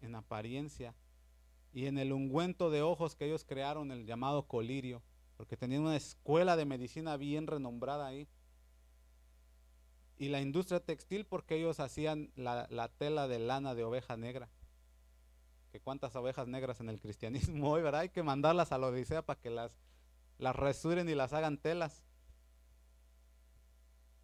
[0.01, 0.95] en apariencia,
[1.79, 5.01] y en el ungüento de ojos que ellos crearon, el llamado colirio,
[5.37, 8.27] porque tenían una escuela de medicina bien renombrada ahí.
[10.17, 14.49] Y la industria textil porque ellos hacían la, tela de lana de oveja negra.
[15.71, 18.01] Que cuántas ovejas negras en el cristianismo hoy, ¿verdad?
[18.01, 19.79] Hay que mandarlas a la Odisea para que las,
[20.39, 22.03] las resuren y las hagan telas.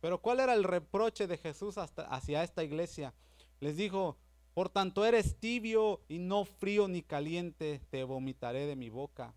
[0.01, 3.15] Pero ¿cuál era el reproche de Jesús hacia esta iglesia?
[3.61, 4.19] Les dijo,
[4.55, 9.35] por tanto eres tibio y no frío ni caliente, te vomitaré de mi boca.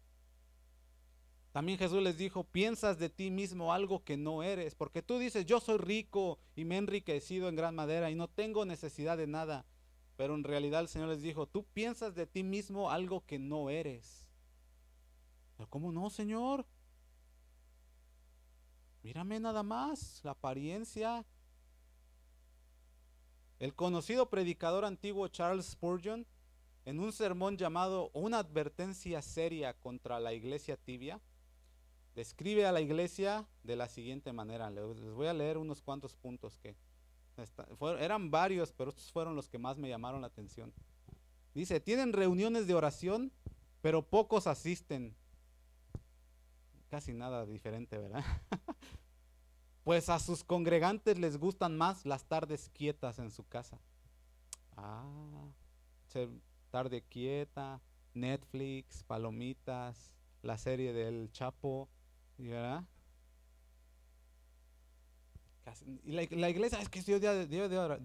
[1.52, 5.44] También Jesús les dijo, piensas de ti mismo algo que no eres, porque tú dices,
[5.48, 9.26] yo soy rico y me he enriquecido en gran madera y no tengo necesidad de
[9.26, 9.66] nada.
[10.18, 13.72] Pero en realidad el Señor les dijo, tú piensas de ti mismo algo que no
[13.72, 14.28] eres.
[15.56, 16.64] Pero ¿cómo no, Señor?
[19.02, 21.26] Mírame nada más, la apariencia,
[23.60, 26.26] el conocido predicador antiguo Charles Spurgeon,
[26.86, 31.20] en un sermón llamado Una advertencia seria contra la iglesia tibia,
[32.16, 34.70] describe a la iglesia de la siguiente manera.
[34.70, 36.76] Les voy a leer unos cuantos puntos que
[38.00, 40.74] eran varios, pero estos fueron los que más me llamaron la atención.
[41.54, 43.32] Dice, tienen reuniones de oración,
[43.82, 45.16] pero pocos asisten.
[46.90, 48.24] Casi nada diferente, ¿verdad?
[49.88, 53.80] pues a sus congregantes les gustan más las tardes quietas en su casa.
[54.76, 55.50] Ah,
[56.72, 57.80] tarde quieta,
[58.14, 60.12] Netflix, palomitas,
[60.42, 61.88] la serie del Chapo,
[62.38, 62.84] ¿verdad?
[66.04, 68.00] Y la, iglesia es que es día de, día de,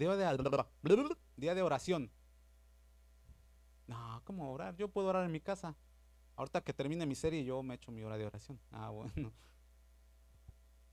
[1.36, 2.12] día de oración.
[3.88, 4.76] No, ¿cómo orar?
[4.76, 5.74] Yo puedo orar en mi casa.
[6.36, 8.60] Ahorita que termine mi serie yo me echo mi hora de oración.
[8.70, 9.32] Ah, bueno.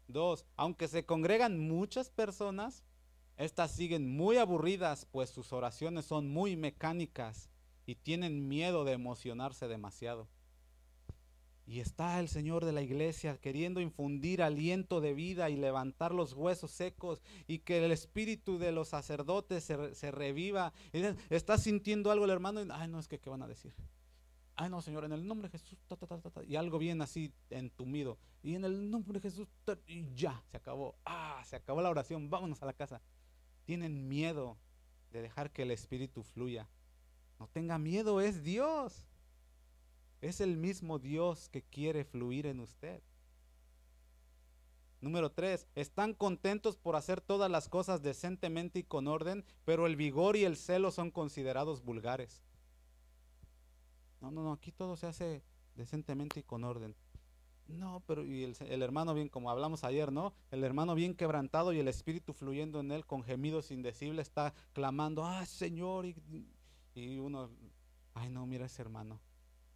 [0.10, 2.84] Dos, aunque se congregan muchas personas,
[3.38, 7.52] estas siguen muy aburridas, pues sus oraciones son muy mecánicas
[7.86, 10.28] y tienen miedo de emocionarse demasiado.
[11.68, 16.34] Y está el Señor de la iglesia queriendo infundir aliento de vida y levantar los
[16.34, 20.74] huesos secos y que el espíritu de los sacerdotes se, reviva.
[21.30, 23.76] está sintiendo algo el hermano ay, no, es que, ¿qué van a decir?
[24.60, 25.80] Ay no, Señor, en el nombre de Jesús,
[26.46, 28.18] y algo bien así entumido.
[28.44, 29.48] Y en el nombre de Jesús,
[29.88, 30.96] y ya, se acabó.
[31.06, 33.02] Ah, se acabó la oración, vámonos a la casa.
[33.64, 34.58] Tienen miedo
[35.12, 36.68] de dejar que el Espíritu fluya.
[37.40, 39.06] No tenga miedo, es Dios.
[40.20, 43.02] Es el mismo Dios que quiere fluir en usted.
[45.00, 49.96] Número tres, están contentos por hacer todas las cosas decentemente y con orden, pero el
[49.96, 52.42] vigor y el celo son considerados vulgares.
[54.22, 55.44] No, no, no, aquí todo se hace
[55.76, 56.96] decentemente y con orden.
[57.68, 60.34] No, pero y el, hermano bien, como hablamos ayer, ¿no?
[60.50, 65.24] El hermano bien quebrantado y el espíritu fluyendo en él con gemidos indecibles está clamando,
[65.24, 66.16] ah, Señor, y,
[66.96, 67.50] y uno,
[68.16, 69.20] ay, no, mira ese hermano.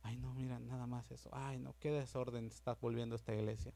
[0.01, 1.29] Ay, no, mira, nada más eso.
[1.31, 3.73] Ay, no, qué desorden está volviendo esta iglesia.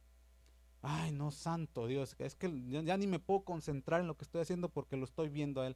[0.82, 2.50] Ay, no, santo Dios, es que
[2.84, 5.68] ya, ni me puedo concentrar en lo que estoy haciendo porque lo estoy viendo a
[5.68, 5.76] él.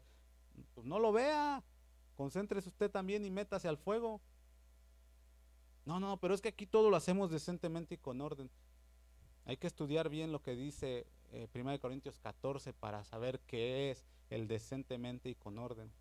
[0.74, 1.64] Pues no lo vea,
[2.16, 4.22] concéntrese usted también y métase al fuego.
[5.92, 8.50] No, no, pero es que aquí todo lo hacemos decentemente y con orden.
[9.44, 14.06] Hay que estudiar bien lo que dice eh, 1 Corintios 14 para saber qué es
[14.30, 15.92] el decentemente y con orden.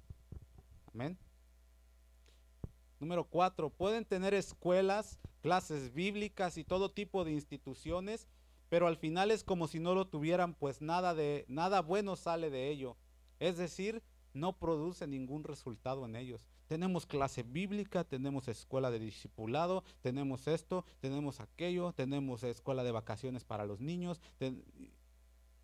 [0.94, 1.18] Amén.
[3.00, 8.28] Número cuatro, pueden tener escuelas, clases bíblicas y todo tipo de instituciones,
[8.68, 12.48] pero al final es como si no lo tuvieran, pues nada de nada bueno sale
[12.48, 12.96] de ello.
[13.40, 16.46] Es decir, no produce ningún resultado en ellos.
[16.70, 23.42] Tenemos clase bíblica, tenemos escuela de discipulado, tenemos esto, tenemos aquello, tenemos escuela de vacaciones
[23.42, 24.20] para los niños.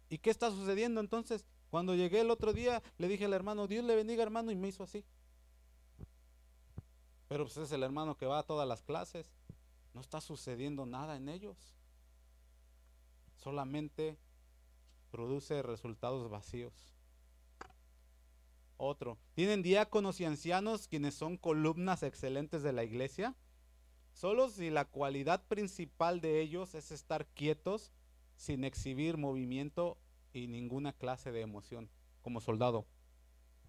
[0.09, 1.47] ¿Y qué está sucediendo entonces?
[1.71, 4.67] Cuando llegué el otro día, le dije al hermano, Dios le bendiga hermano, y me
[4.67, 5.05] hizo así.
[7.29, 9.31] Pero pues es el hermano que va a todas las clases.
[9.95, 11.57] No está sucediendo nada en ellos.
[13.37, 14.19] Solamente
[15.13, 16.96] produce resultados vacíos.
[18.79, 19.19] Otro.
[19.35, 23.35] ¿Tienen diáconos y ancianos quienes son columnas excelentes de la iglesia?
[24.13, 27.93] Solo si la cualidad principal de ellos es estar quietos
[28.37, 29.99] sin exhibir movimiento
[30.33, 31.91] y ninguna clase de emoción,
[32.23, 32.87] como soldado.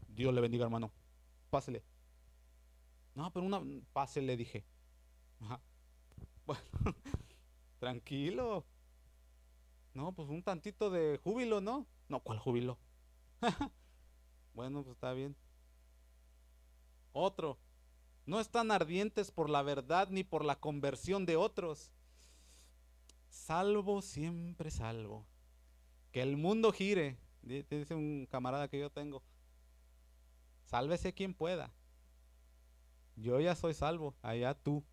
[0.10, 0.92] Dios le bendiga, hermano.
[1.50, 1.84] Pásele.
[3.16, 3.62] No, pero una
[3.94, 4.66] pásele, dije.
[6.46, 6.62] Bueno,
[7.80, 8.66] tranquilo.
[9.94, 11.88] No, pues un tantito de júbilo, ¿no?
[12.10, 12.78] No, ¿cuál júbilo?
[14.58, 15.36] bueno, pues está bien.
[17.14, 17.60] Otro,
[18.26, 21.92] no están ardientes por la verdad ni por la conversión de otros.
[23.30, 25.28] Salvo, siempre salvo.
[26.12, 29.22] Que el mundo gire, dice un camarada que yo tengo.
[30.66, 31.72] Sálvese quien pueda.
[33.16, 34.84] Yo ya soy salvo, allá tú.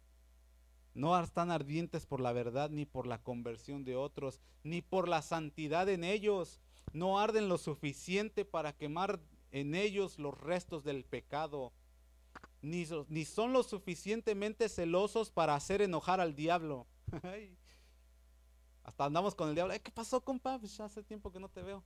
[0.93, 5.23] No están ardientes por la verdad, ni por la conversión de otros, ni por la
[5.23, 6.61] santidad en ellos.
[6.93, 9.21] No arden lo suficiente para quemar
[9.55, 11.73] en ellos los restos del pecado.
[12.61, 12.85] Ni,
[13.25, 16.89] son lo suficientemente celosos para hacer enojar al diablo.
[18.83, 19.73] Hasta andamos con el diablo.
[19.81, 20.59] ¿Qué pasó, compa?
[20.59, 21.85] Pues ya hace tiempo que no te veo.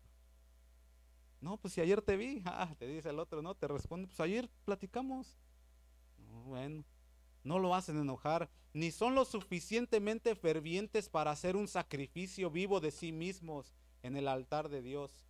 [1.43, 2.43] No, pues si ayer te vi.
[2.47, 3.55] Ah, te dice el otro, ¿no?
[3.55, 5.37] Te responde, pues ayer platicamos.
[6.47, 6.85] bueno,
[7.45, 12.93] no lo hacen enojar, ni son lo suficientemente fervientes para hacer un sacrificio vivo de
[12.93, 15.28] sí mismos en el altar de Dios.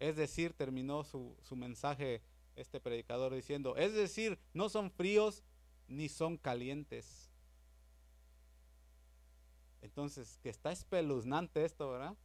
[0.00, 2.22] Es decir, terminó su, su mensaje
[2.56, 5.44] este predicador diciendo, es decir, no son fríos
[5.86, 7.30] ni son calientes.
[9.82, 12.16] Entonces, que está espeluznante esto, ¿verdad?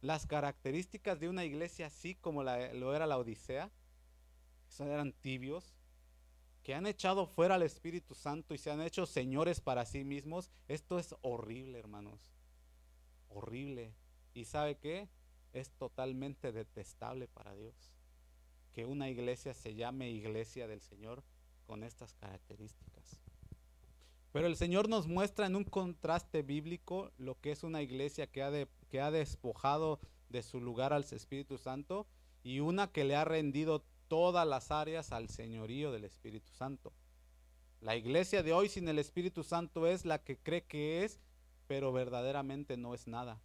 [0.00, 3.70] Las características de una iglesia así como lo era la Odisea,
[4.68, 5.74] son, eran tibios,
[6.62, 10.50] que han echado fuera al Espíritu Santo y se han hecho señores para sí mismos,
[10.66, 12.20] esto es horrible, hermanos.
[13.28, 13.94] Horrible.
[14.34, 15.08] ¿Y sabe qué?
[15.52, 17.74] Es totalmente detestable para Dios.
[18.72, 21.22] Que una iglesia se llame iglesia del Señor
[21.66, 23.20] con estas características.
[24.32, 28.42] Pero el Señor nos muestra en un contraste bíblico lo que es una iglesia que
[28.42, 28.50] ha,
[28.90, 32.06] que ha despojado de su lugar al Espíritu Santo
[32.42, 36.92] y una que le ha rendido todas las áreas al señorío del Espíritu Santo.
[37.80, 41.20] La iglesia de hoy sin el Espíritu Santo es la que cree que es,
[41.66, 43.40] pero verdaderamente no es nada.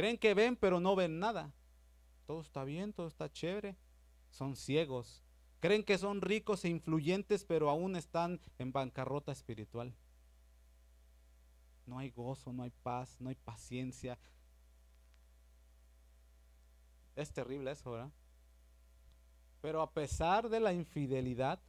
[0.00, 1.52] Creen que ven, pero no ven nada.
[2.24, 3.76] Todo está bien, todo está chévere.
[4.30, 5.22] Son ciegos.
[5.58, 9.94] Creen que son ricos e influyentes, pero aún están en bancarrota espiritual.
[11.84, 14.18] No hay gozo, no hay paz, no hay paciencia.
[17.14, 18.10] Es terrible eso, ¿verdad?
[19.60, 21.60] Pero a pesar de la infidelidad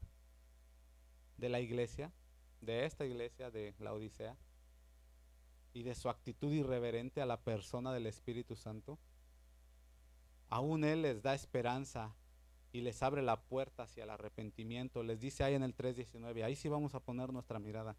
[1.35, 2.13] de la iglesia,
[2.61, 4.37] de esta iglesia de la Odisea,
[5.73, 8.99] y de su actitud irreverente a la persona del Espíritu Santo,
[10.49, 12.15] aún Él les da esperanza
[12.73, 15.03] y les abre la puerta hacia el arrepentimiento.
[15.03, 17.95] Les dice ahí en el 3.19, ahí sí vamos a poner nuestra mirada.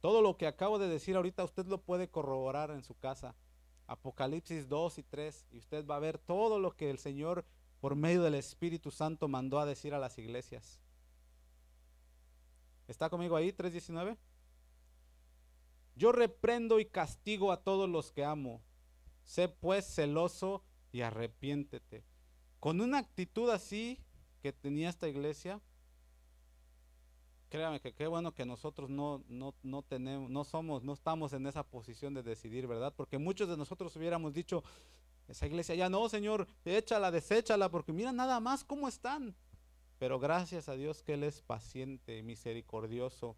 [0.00, 3.34] Todo lo que acabo de decir ahorita usted lo puede corroborar en su casa.
[3.86, 7.44] Apocalipsis 2 y 3, y usted va a ver todo lo que el Señor
[7.80, 10.80] por medio del Espíritu Santo mandó a decir a las iglesias.
[12.88, 14.16] ¿Está conmigo ahí 3.19?
[15.96, 18.60] Yo reprendo y castigo a todos los que amo.
[19.24, 22.04] Sé pues celoso y arrepiéntete.
[22.60, 23.98] Con una actitud así
[24.42, 25.60] que tenía esta iglesia,
[27.48, 31.46] créame que qué bueno que nosotros no, no, no tenemos, no somos, no estamos en
[31.46, 32.92] esa posición de decidir, ¿verdad?
[32.94, 34.62] Porque muchos de nosotros hubiéramos dicho,
[35.28, 39.34] esa iglesia ya no, Señor, échala, deséchala, porque mira nada más cómo están.
[39.98, 43.36] Pero gracias a Dios que Él es paciente, misericordioso,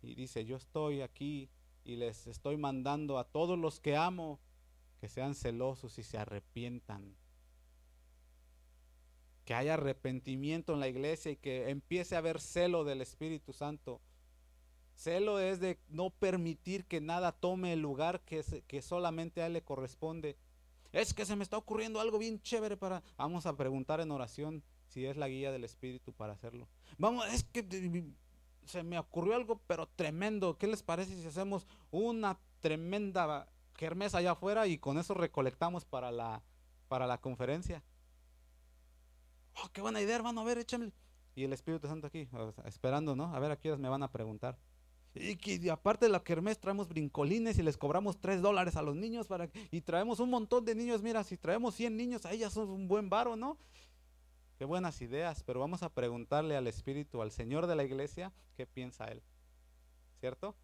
[0.00, 1.50] y dice, yo estoy aquí
[1.88, 4.38] y les estoy mandando a todos los que amo
[5.00, 7.16] que sean celosos y se arrepientan.
[9.46, 14.02] Que haya arrepentimiento en la iglesia y que empiece a haber celo del Espíritu Santo.
[14.96, 19.54] Celo es de no permitir que nada tome el lugar que, que solamente a Él
[19.54, 20.36] le corresponde
[20.92, 23.02] es que se me está ocurriendo algo bien chévere para...
[23.16, 26.68] Vamos a preguntar en oración si es la guía del Espíritu para hacerlo.
[26.98, 27.62] Vamos, es que
[28.68, 30.56] se me ocurrió algo, pero tremendo.
[30.58, 36.10] ¿Qué les parece si hacemos una tremenda kermés allá afuera y con eso recolectamos para
[36.10, 36.42] la,
[36.88, 37.82] para la conferencia?
[39.62, 40.40] Oh, qué buena idea, hermano.
[40.40, 40.92] A ver, échame.
[41.34, 42.28] Y el Espíritu Santo aquí,
[42.64, 43.34] esperando, ¿no?
[43.34, 44.58] A ver a qué me van a preguntar.
[45.14, 48.94] Y que aparte de la kermés traemos brincolines y les cobramos 3 dólares a los
[48.94, 51.02] niños para y traemos un montón de niños.
[51.02, 53.56] Mira, si traemos 100 niños, ahí ya son un buen varo, ¿no?
[54.58, 58.66] Qué buenas ideas, pero vamos a preguntarle al Espíritu, al Señor de la iglesia, qué
[58.66, 59.22] piensa Él.
[60.18, 60.56] ¿Cierto?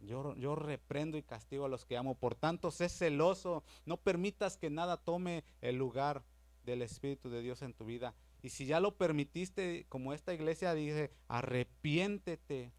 [0.00, 2.14] Yo, yo, reprendo y castigo a los que amo.
[2.14, 3.64] Por tanto, sé celoso.
[3.84, 6.22] No permitas que nada tome el lugar
[6.64, 8.14] del Espíritu de Dios en tu vida.
[8.42, 12.72] Y si ya lo permitiste, como esta iglesia dice, arrepiéntete.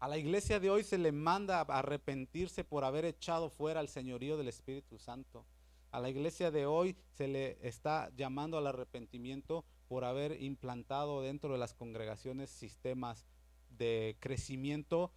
[0.00, 4.38] A la iglesia de hoy se le manda arrepentirse por haber echado fuera al señorío
[4.38, 5.44] del Espíritu Santo.
[5.90, 11.52] A la iglesia de hoy se le está llamando al arrepentimiento por haber implantado dentro
[11.52, 13.26] de las congregaciones sistemas
[13.70, 15.12] de crecimiento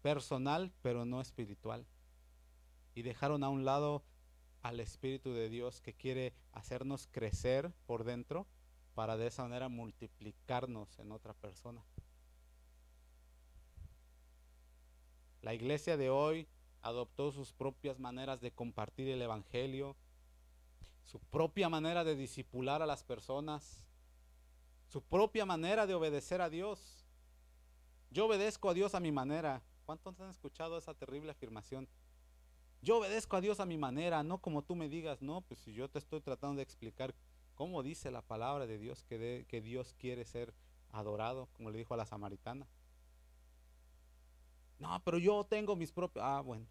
[0.00, 1.86] personal, pero no espiritual.
[2.94, 4.02] Y dejaron a un lado
[4.62, 8.46] al Espíritu de Dios que quiere hacernos crecer por dentro
[8.94, 11.84] para de esa manera multiplicarnos en otra persona.
[15.42, 16.48] La iglesia de hoy
[16.80, 19.96] adoptó sus propias maneras de compartir el Evangelio,
[21.04, 23.86] su propia manera de disipular a las personas,
[24.88, 27.04] su propia manera de obedecer a Dios.
[28.10, 29.62] Yo obedezco a Dios a mi manera.
[29.86, 31.88] ¿Cuántos han escuchado esa terrible afirmación?
[32.80, 35.72] Yo obedezco a Dios a mi manera, no como tú me digas, no, pues si
[35.72, 37.14] yo te estoy tratando de explicar
[37.54, 40.54] cómo dice la palabra de Dios que, que Dios quiere ser
[40.92, 42.66] adorado, como le dijo a la samaritana.
[44.78, 46.24] No, pero yo tengo mis propios...
[46.24, 46.66] Ah, bueno.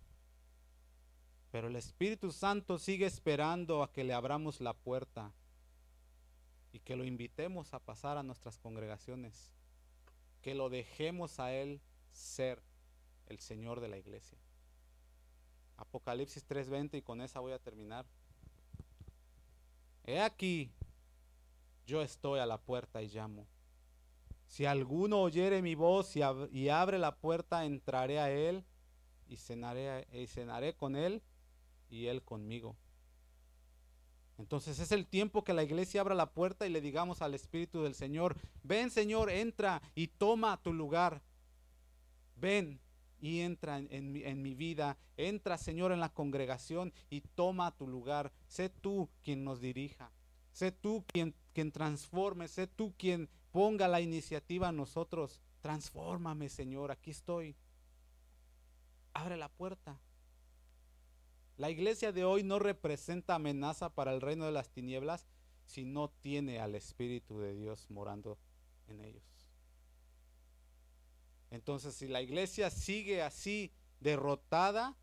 [1.54, 5.32] Pero el Espíritu Santo sigue esperando a que le abramos la puerta
[6.72, 9.54] y que lo invitemos a pasar a nuestras congregaciones,
[10.42, 11.80] que lo dejemos a Él
[12.12, 12.60] ser
[13.28, 14.40] el Señor de la iglesia.
[15.78, 18.08] Apocalipsis 3:20 y con esa voy a terminar.
[20.06, 20.72] He aquí,
[21.86, 23.46] yo estoy a la puerta y llamo.
[24.48, 28.66] Si alguno oyere mi voz y, abre la puerta, entraré a él
[29.28, 31.22] y cenaré, y cenaré con él
[31.94, 32.76] y él conmigo.
[34.40, 37.84] Entonces es el tiempo que la iglesia abra la puerta y le digamos al Espíritu
[37.84, 41.22] del Señor, ven Señor, entra y toma tu lugar.
[42.36, 42.80] Ven
[43.22, 48.34] y entra en, mi vida, entra Señor en la congregación y toma tu lugar.
[48.48, 50.12] Sé tú quien nos dirija,
[50.52, 55.42] sé tú quien, quien transforme, sé tú quien ponga la iniciativa a nosotros.
[55.62, 57.56] Transfórmame Señor, aquí estoy.
[59.14, 60.02] Abre la puerta.
[61.58, 65.28] La iglesia de hoy no representa amenaza para el reino de las tinieblas
[65.66, 68.38] si no tiene al Espíritu de Dios morando
[68.88, 69.24] en ellos.
[71.52, 74.98] Entonces, si la iglesia sigue así derrotada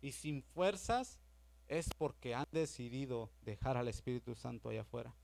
[0.00, 1.18] y sin fuerzas,
[1.66, 5.14] es porque han decidido dejar al Espíritu Santo allá afuera.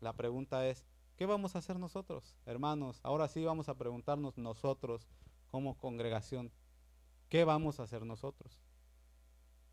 [0.00, 0.84] La pregunta es,
[1.16, 2.98] ¿qué vamos a hacer nosotros, hermanos?
[3.04, 5.06] Ahora sí vamos a preguntarnos nosotros
[5.50, 6.50] como congregación.
[7.34, 8.62] ¿Qué vamos a hacer nosotros?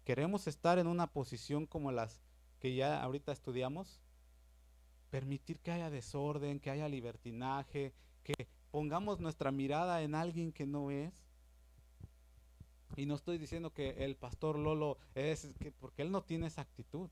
[0.04, 2.20] ¿Queremos estar en una posición como las
[2.58, 4.02] que ya ahorita estudiamos?
[5.12, 7.94] Permitir que haya desorden, que haya libertinaje,
[8.24, 11.14] que pongamos nuestra mirada en alguien que no es.
[12.96, 16.62] Y no estoy diciendo que el pastor Lolo es, que, porque él no tiene esa
[16.62, 17.12] actitud.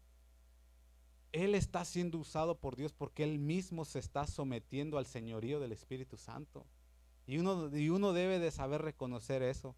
[1.32, 5.74] Él está siendo usado por Dios porque él mismo se está sometiendo al señorío del
[5.74, 6.66] Espíritu Santo.
[7.28, 9.76] Y uno, y uno debe de saber reconocer eso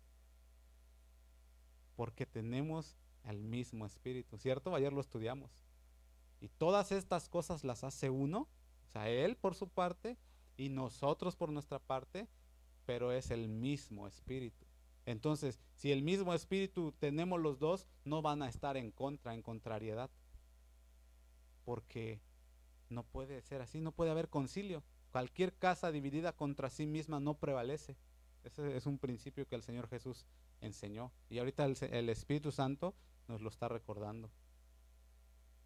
[2.01, 4.73] porque tenemos el mismo espíritu, ¿cierto?
[4.73, 5.51] Ayer lo estudiamos.
[6.39, 8.47] Y todas estas cosas las hace uno,
[8.87, 10.17] o sea, Él por su parte
[10.57, 12.27] y nosotros por nuestra parte,
[12.87, 14.65] pero es el mismo espíritu.
[15.05, 19.43] Entonces, si el mismo espíritu tenemos los dos, no van a estar en contra, en
[19.43, 20.09] contrariedad.
[21.65, 22.19] Porque
[22.89, 24.81] no puede ser así, no puede haber concilio.
[25.11, 27.95] Cualquier casa dividida contra sí misma no prevalece.
[28.43, 30.25] Ese es un principio que el Señor Jesús
[30.61, 31.11] enseñó.
[31.29, 32.93] Y ahorita el, Espíritu Santo
[33.27, 34.29] nos lo está recordando.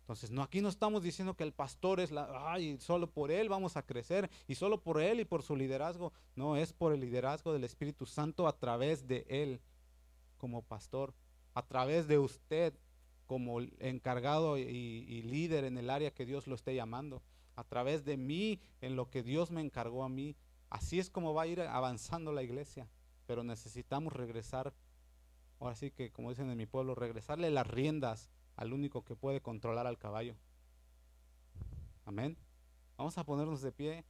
[0.02, 3.50] Entonces, no, aquí no estamos diciendo que el pastor es la, ay, solo por él
[3.50, 6.14] vamos a crecer y solo por él y por su liderazgo.
[6.36, 9.62] No, es por el liderazgo del Espíritu Santo a través de él
[10.38, 11.14] como pastor,
[11.54, 12.74] a través de usted
[13.26, 17.24] como encargado y, líder en el área que Dios lo esté llamando,
[17.56, 20.36] a través de mí en lo que Dios me encargó a mí.
[20.70, 22.88] Así es como va a ir avanzando la iglesia,
[23.26, 24.74] pero necesitamos regresar
[25.60, 29.42] ahora sí que como dicen en mi pueblo, regresarle las riendas al único que puede
[29.42, 30.36] controlar al caballo.
[32.06, 32.38] Amén.
[32.98, 34.06] Vamos a ponernos de pie.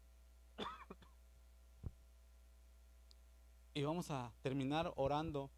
[3.74, 5.52] Y vamos a terminar orando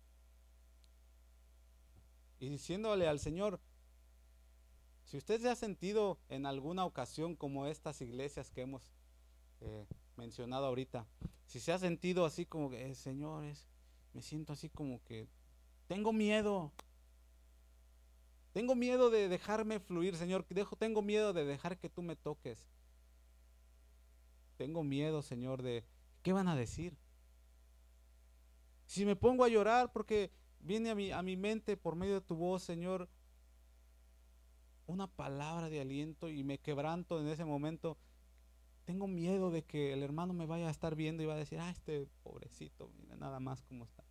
[2.40, 3.60] y diciéndole al Señor,
[5.06, 8.92] si usted se ha sentido en alguna ocasión como estas iglesias que hemos
[9.62, 9.86] eh,
[10.18, 11.08] mencionado ahorita,
[11.46, 13.68] si se ha sentido así como que, eh, señores,
[14.14, 15.28] me siento así como que
[15.88, 16.72] tengo miedo.
[18.54, 20.46] Tengo miedo de dejarme fluir, Señor.
[20.78, 22.68] tengo miedo de dejar que tú me toques.
[24.58, 25.86] Tengo miedo, Señor, de
[26.24, 26.98] qué van a decir.
[28.86, 32.22] Si me pongo a llorar porque viene a mi, a mi mente por medio de
[32.22, 33.10] tu voz, Señor,
[34.88, 37.98] una palabra de aliento y me quebranto en ese momento,
[38.86, 41.60] tengo miedo de que el hermano me vaya a estar viendo y va a decir,
[41.60, 44.07] ah, este pobrecito, mira nada más cómo está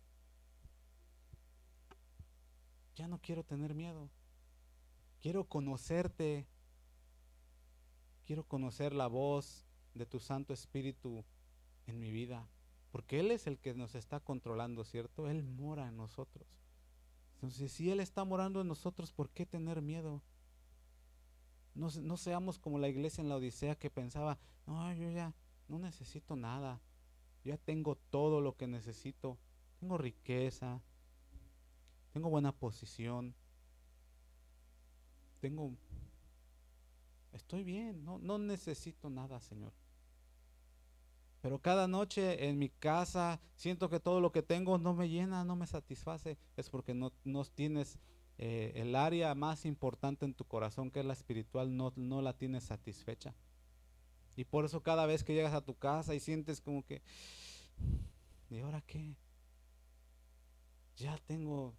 [2.97, 4.09] ya no quiero tener miedo.
[5.21, 6.47] Quiero conocerte.
[8.25, 11.23] Quiero conocer la voz de tu Santo Espíritu
[11.85, 12.49] en mi vida.
[12.91, 15.29] Porque Él es el que nos está controlando, ¿cierto?
[15.29, 16.47] Él mora en nosotros.
[17.35, 20.23] Entonces, si Él está morando en nosotros, ¿por qué tener miedo?
[21.75, 25.33] No, no seamos como la iglesia en la Odisea que pensaba, no, yo ya
[25.67, 26.81] no necesito nada.
[27.43, 29.37] Ya tengo todo lo que necesito.
[29.79, 30.81] Tengo riqueza.
[32.17, 33.35] Tengo buena posición.
[35.39, 35.77] Tengo...
[37.31, 38.03] Estoy bien.
[38.03, 39.71] No, no necesito nada, Señor.
[41.43, 45.43] Pero cada noche en mi casa siento que todo lo que tengo no me llena,
[45.43, 46.39] no me satisface.
[46.55, 47.99] Es porque no, no tienes
[48.39, 52.33] eh, el área más importante en tu corazón, que es la espiritual, no, no la
[52.33, 53.35] tienes satisfecha.
[54.35, 57.03] Y por eso cada vez que llegas a tu casa y sientes como que,
[58.49, 59.15] ¿y ahora qué?
[60.95, 61.75] Ya tengo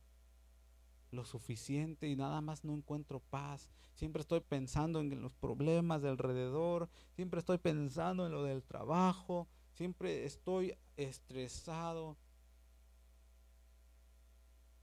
[1.10, 3.68] lo suficiente y nada más no encuentro paz.
[3.94, 9.48] Siempre estoy pensando en los problemas de alrededor, siempre estoy pensando en lo del trabajo,
[9.74, 12.16] siempre estoy estresado.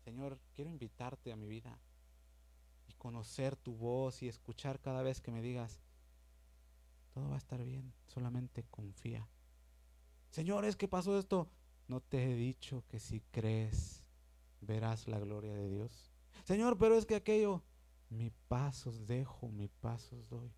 [0.04, 1.80] Señor, quiero invitarte a mi vida
[2.88, 5.80] y conocer tu voz y escuchar cada vez que me digas,
[7.14, 9.28] todo va a estar bien, solamente confía.
[10.30, 11.50] Señor, es que pasó esto.
[11.88, 14.04] No te he dicho que si crees
[14.60, 16.15] verás la gloria de Dios.
[16.46, 17.64] Señor, pero es que aquello,
[18.10, 20.54] mi pasos dejo, mi pasos doy.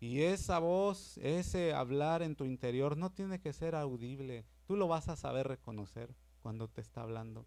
[0.00, 4.44] Y esa voz, ese hablar en tu interior no tiene que ser audible.
[4.66, 7.46] Tú lo vas a saber reconocer cuando te está hablando.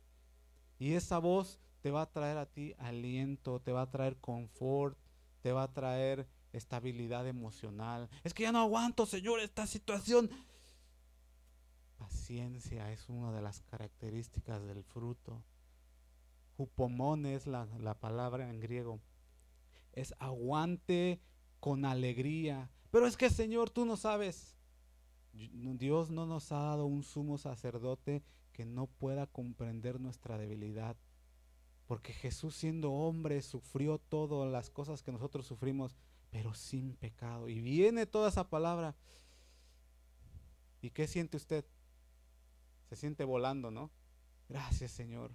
[0.80, 4.98] Y esa voz te va a traer a ti aliento, te va a traer confort,
[5.42, 8.10] te va a traer estabilidad emocional.
[8.24, 10.30] Es que ya no aguanto, Señor, esta situación.
[11.98, 15.44] Paciencia es una de las características del fruto.
[17.26, 19.00] Es la palabra en griego.
[19.94, 21.20] Es aguante
[21.60, 22.70] con alegría.
[22.92, 24.58] Pero es que, Señor, tú no sabes.
[25.34, 30.98] Dios no nos ha dado un sumo sacerdote que no pueda comprender nuestra debilidad.
[31.88, 35.96] Porque Jesús siendo hombre sufrió todas las cosas que nosotros sufrimos,
[36.30, 37.50] pero sin pecado.
[37.50, 38.96] Y viene toda esa palabra.
[40.82, 41.66] ¿Y qué siente usted?
[42.90, 43.92] Se siente volando, ¿no?
[44.50, 45.32] Gracias Señor.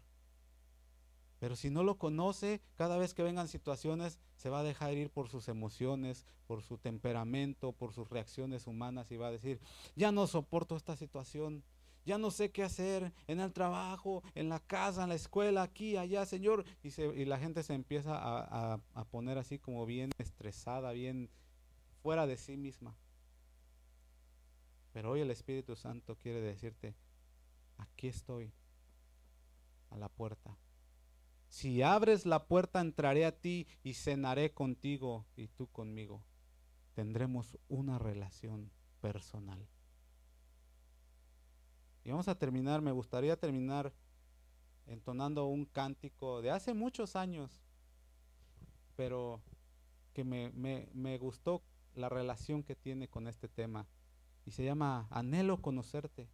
[1.38, 5.10] Pero si no lo conoce, cada vez que vengan situaciones, se va a dejar ir
[5.10, 9.60] por sus emociones, por su temperamento, por sus reacciones humanas y va a decir,
[9.96, 11.62] ya no soporto esta situación,
[12.06, 15.96] ya no sé qué hacer en el trabajo, en la casa, en la escuela, aquí,
[15.96, 16.64] allá, Señor.
[16.82, 21.28] Y, la gente se empieza a, a poner así como bien estresada, bien
[22.02, 22.96] fuera de sí misma.
[24.92, 26.94] Pero hoy el Espíritu Santo quiere decirte,
[27.76, 28.52] aquí estoy,
[29.90, 30.56] a la puerta
[31.56, 36.22] si abres la puerta, entraré a ti y cenaré contigo y tú conmigo.
[36.92, 39.66] Tendremos una relación personal.
[42.04, 43.94] Y vamos a terminar, me gustaría terminar
[44.86, 47.62] entonando un cántico de hace muchos años,
[48.94, 49.40] pero
[50.12, 51.62] que me, me, me gustó
[51.94, 53.88] la relación que tiene con este tema.
[54.44, 56.28] Y se llama Anhelo conocerte.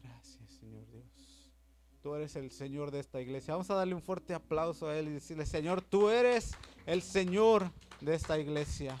[0.00, 1.26] Gracias, Señor Dios
[2.06, 3.54] tú eres el Señor de esta iglesia.
[3.54, 6.52] Vamos a darle un fuerte aplauso a Él y decirle, Señor, tú eres
[6.86, 8.96] el Señor de esta iglesia.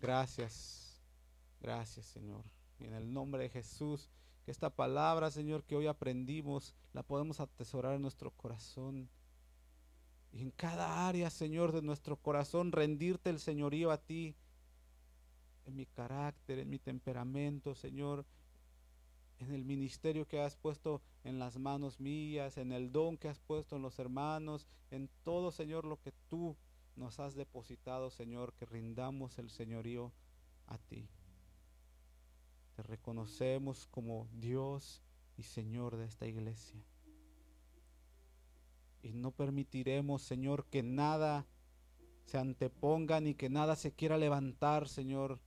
[0.00, 1.02] Gracias,
[1.60, 2.44] gracias Señor.
[2.78, 4.08] Y en el nombre de Jesús,
[4.44, 9.08] que esta palabra, Señor, que hoy aprendimos, la podemos atesorar en nuestro corazón.
[10.30, 14.36] Y en cada área, Señor, de nuestro corazón, rendirte el señorío a ti,
[15.66, 18.24] en mi carácter, en mi temperamento, Señor,
[19.48, 23.38] en el ministerio que has puesto en las manos mías, en el don que has
[23.38, 26.56] puesto en los hermanos, en todo, Señor, lo que tú
[26.96, 30.12] nos has depositado, Señor, que rindamos el señorío
[30.66, 31.08] a ti.
[32.76, 35.02] Te reconocemos como Dios
[35.36, 36.82] y Señor de esta iglesia.
[39.02, 41.46] Y no permitiremos, Señor, que nada
[42.24, 45.40] se anteponga ni que nada se quiera levantar, Señor,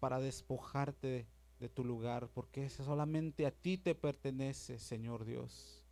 [0.00, 1.26] para despojarte
[1.60, 5.84] de tu lugar, porque solamente a ti te pertenece, Señor Dios.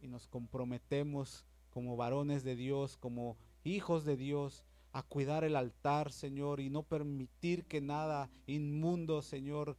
[0.00, 6.12] Y nos comprometemos como varones de Dios, como hijos de Dios, a cuidar el altar,
[6.12, 9.76] Señor, y no permitir que nada inmundo, Señor,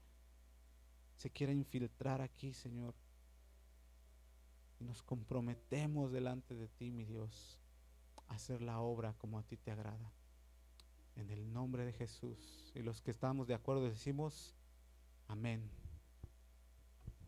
[1.15, 2.93] se quiera infiltrar aquí, Señor.
[4.79, 7.61] Y nos comprometemos delante de ti, mi Dios,
[8.27, 10.11] a hacer la obra como a ti te agrada.
[11.15, 12.71] En el nombre de Jesús.
[12.75, 14.55] Y los que estamos de acuerdo decimos,
[15.27, 15.69] amén.